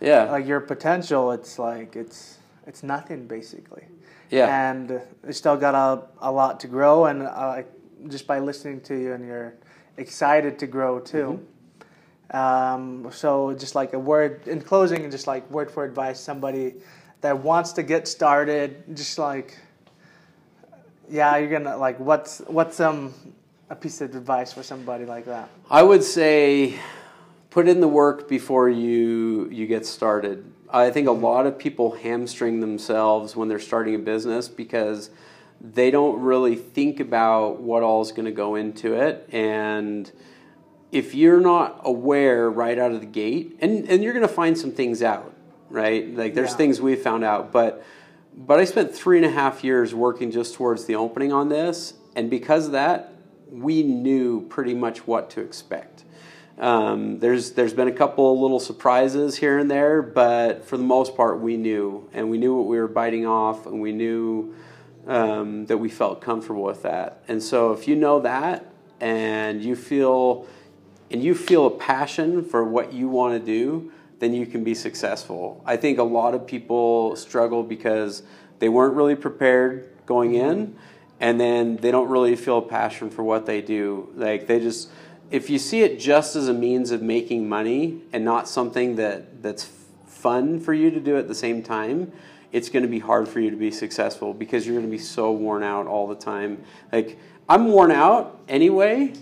[0.00, 3.84] Yeah, like your potential, it's like it's it's nothing basically.
[4.30, 7.62] yeah, And you still got a, a lot to grow, and uh,
[8.08, 9.54] just by listening to you, and you're
[9.96, 11.44] excited to grow too.
[12.30, 16.74] Um, so just like a word in closing, and just like word for advice, somebody
[17.20, 19.58] that wants to get started, just like
[21.10, 23.12] yeah, you're gonna like what's what's um
[23.68, 25.48] a piece of advice for somebody like that.
[25.70, 26.78] I would say
[27.50, 30.44] put in the work before you you get started.
[30.72, 35.10] I think a lot of people hamstring themselves when they're starting a business because
[35.60, 40.10] they don't really think about what all is going to go into it and
[40.90, 44.56] if you're not aware right out of the gate and, and you're going to find
[44.56, 45.34] some things out
[45.70, 46.14] right?
[46.14, 46.56] Like there's Yeah.
[46.56, 47.82] things we've found out but
[48.36, 51.94] but i spent three and a half years working just towards the opening on this
[52.14, 53.12] and because of that
[53.50, 56.04] we knew pretty much what to expect.
[56.58, 61.16] Um, there's there's been a couple little surprises here and there but for the most
[61.16, 64.54] part we knew and we knew what we were biting off and we knew
[65.06, 67.24] um, that we felt comfortable with that.
[67.28, 68.66] And so if you know that
[69.00, 70.46] and you feel
[71.10, 73.90] and you feel a passion for what you want to do,
[74.20, 75.62] then you can be successful.
[75.66, 78.22] I think a lot of people struggle because
[78.60, 80.76] they weren't really prepared going in
[81.18, 84.10] and then they don't really feel a passion for what they do.
[84.14, 84.90] Like they just
[85.30, 89.42] if you see it just as a means of making money and not something that
[89.42, 89.64] that's
[90.06, 92.12] fun for you to do at the same time,
[92.52, 94.98] it's going to be hard for you to be successful because you're going to be
[94.98, 96.62] so worn out all the time.
[96.92, 97.18] Like
[97.48, 99.14] I'm worn out anyway,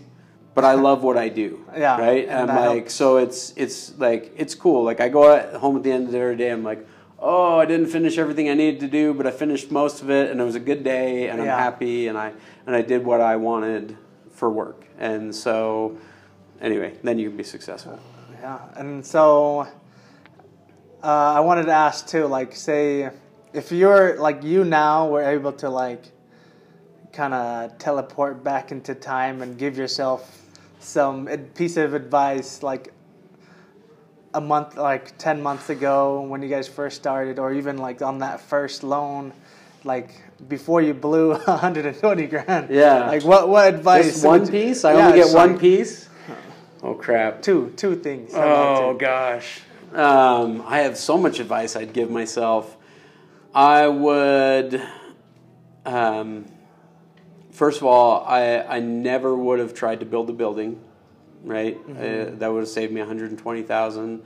[0.59, 1.65] but I love what I do.
[1.79, 2.27] Yeah, Right.
[2.29, 4.83] and I'm like, so it's it's like it's cool.
[4.83, 6.85] Like I go at home at the end of the day, I'm like,
[7.21, 10.31] oh, I didn't finish everything I needed to do, but I finished most of it,
[10.33, 12.33] and it was a good day, and I'm happy, and I
[12.67, 13.97] and I did what I wanted
[14.33, 15.97] for work, and so
[16.61, 18.01] anyway, then you can be successful.
[18.41, 19.69] Yeah, and so
[21.05, 23.11] uh, I wanted to ask too, like, say
[23.53, 26.03] if you're like you now were able to like
[27.13, 30.38] kind of teleport back into time and give yourself
[30.79, 32.93] some piece of advice, like
[34.35, 38.19] a month, like ten months ago when you guys first started, or even like on
[38.19, 39.33] that first loan.
[39.85, 40.11] Like
[40.49, 42.69] before you blew 120 grand.
[42.71, 43.07] Yeah.
[43.07, 43.49] Like what?
[43.49, 44.07] What advice?
[44.13, 44.85] Just one piece?
[44.85, 46.09] I Yeah, only get one like piece.
[46.81, 47.43] Oh crap!
[47.43, 48.31] Two, two things.
[48.35, 48.99] Oh two?
[49.01, 49.63] gosh.
[49.93, 52.77] Um, I have so much advice I'd give myself.
[53.53, 54.81] I would,
[55.85, 56.45] um,
[57.59, 60.81] first of all, I, I never would have tried to build a building,
[61.43, 61.77] right?
[61.91, 64.23] Uh, that would have saved me 120000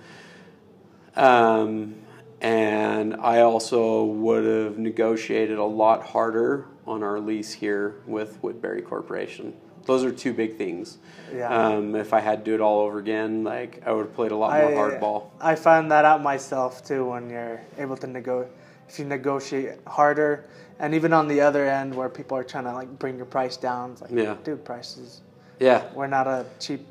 [1.16, 1.94] um,
[2.42, 8.82] And I also would have negotiated a lot harder on our lease here with Woodbury
[8.82, 9.54] Corporation.
[9.86, 10.98] Those are two big things.
[11.34, 11.48] Yeah.
[11.48, 14.32] Um, if I had to do it all over again, like I would have played
[14.32, 15.30] a lot more hardball.
[15.40, 18.48] I found that out myself too when you're able to nego
[18.92, 20.44] if you negotiate harder
[20.78, 23.56] and even on the other end where people are trying to like bring your price
[23.56, 24.36] down it's like Yeah.
[24.44, 25.22] dude prices
[25.58, 26.86] Yeah, we're not a cheap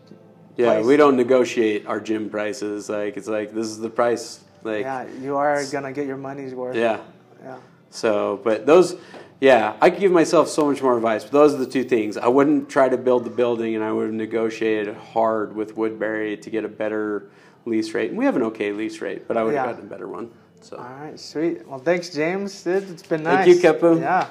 [0.57, 0.73] yeah.
[0.73, 0.85] place.
[0.85, 2.89] We don't negotiate our gym prices.
[2.89, 4.39] Like it's like this is the price.
[4.63, 6.99] Like yeah you are gonna get your money's worth yeah.
[7.43, 7.57] yeah
[7.91, 8.95] So, but those,
[9.41, 11.23] yeah, I could give myself so much more advice.
[11.23, 12.15] But those are the two things.
[12.17, 16.37] I wouldn't try to build the building, and I would have negotiated hard with Woodbury
[16.37, 17.29] to get a better
[17.65, 18.09] lease rate.
[18.11, 19.71] And we have an okay lease rate, but I would have Yeah.
[19.73, 20.31] gotten a better one.
[20.61, 23.45] So, all right sweet well thanks James dude it's been nice.
[23.45, 23.99] Thank you, Kepu.
[23.99, 24.27] yeah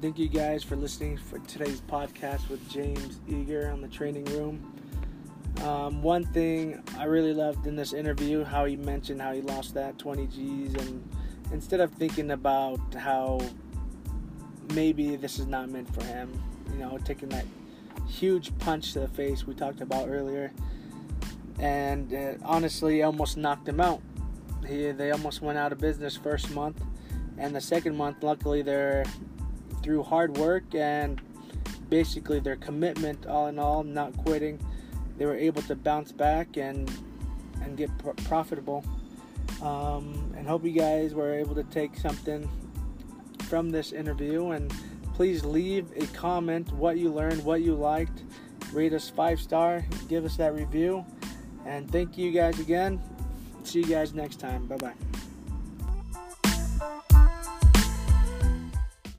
[0.00, 4.72] Thank you guys for listening for today's podcast with James Eager on the training room.
[5.62, 9.74] Um, one thing I really loved in this interview, how he mentioned how he lost
[9.74, 11.06] that 20 G's, and
[11.52, 13.42] instead of thinking about how
[14.72, 16.32] maybe this is not meant for him,
[16.72, 17.44] you know, taking that
[18.08, 20.52] huge punch to the face we talked about earlier,
[21.58, 24.00] and honestly, almost knocked him out.
[24.66, 26.82] He, they almost went out of business first month,
[27.38, 29.04] and the second month, luckily, they're
[29.82, 31.20] through hard work and
[31.88, 34.58] basically their commitment, all in all, not quitting,
[35.20, 36.90] they were able to bounce back and
[37.62, 38.82] and get pro- profitable.
[39.60, 42.48] Um, and hope you guys were able to take something
[43.42, 44.52] from this interview.
[44.52, 44.72] And
[45.20, 48.22] please leave a comment what you learned, what you liked.
[48.72, 49.84] Rate us five star.
[50.08, 51.04] Give us that review.
[51.66, 53.02] And thank you guys again.
[53.62, 54.66] See you guys next time.
[54.66, 55.09] Bye bye.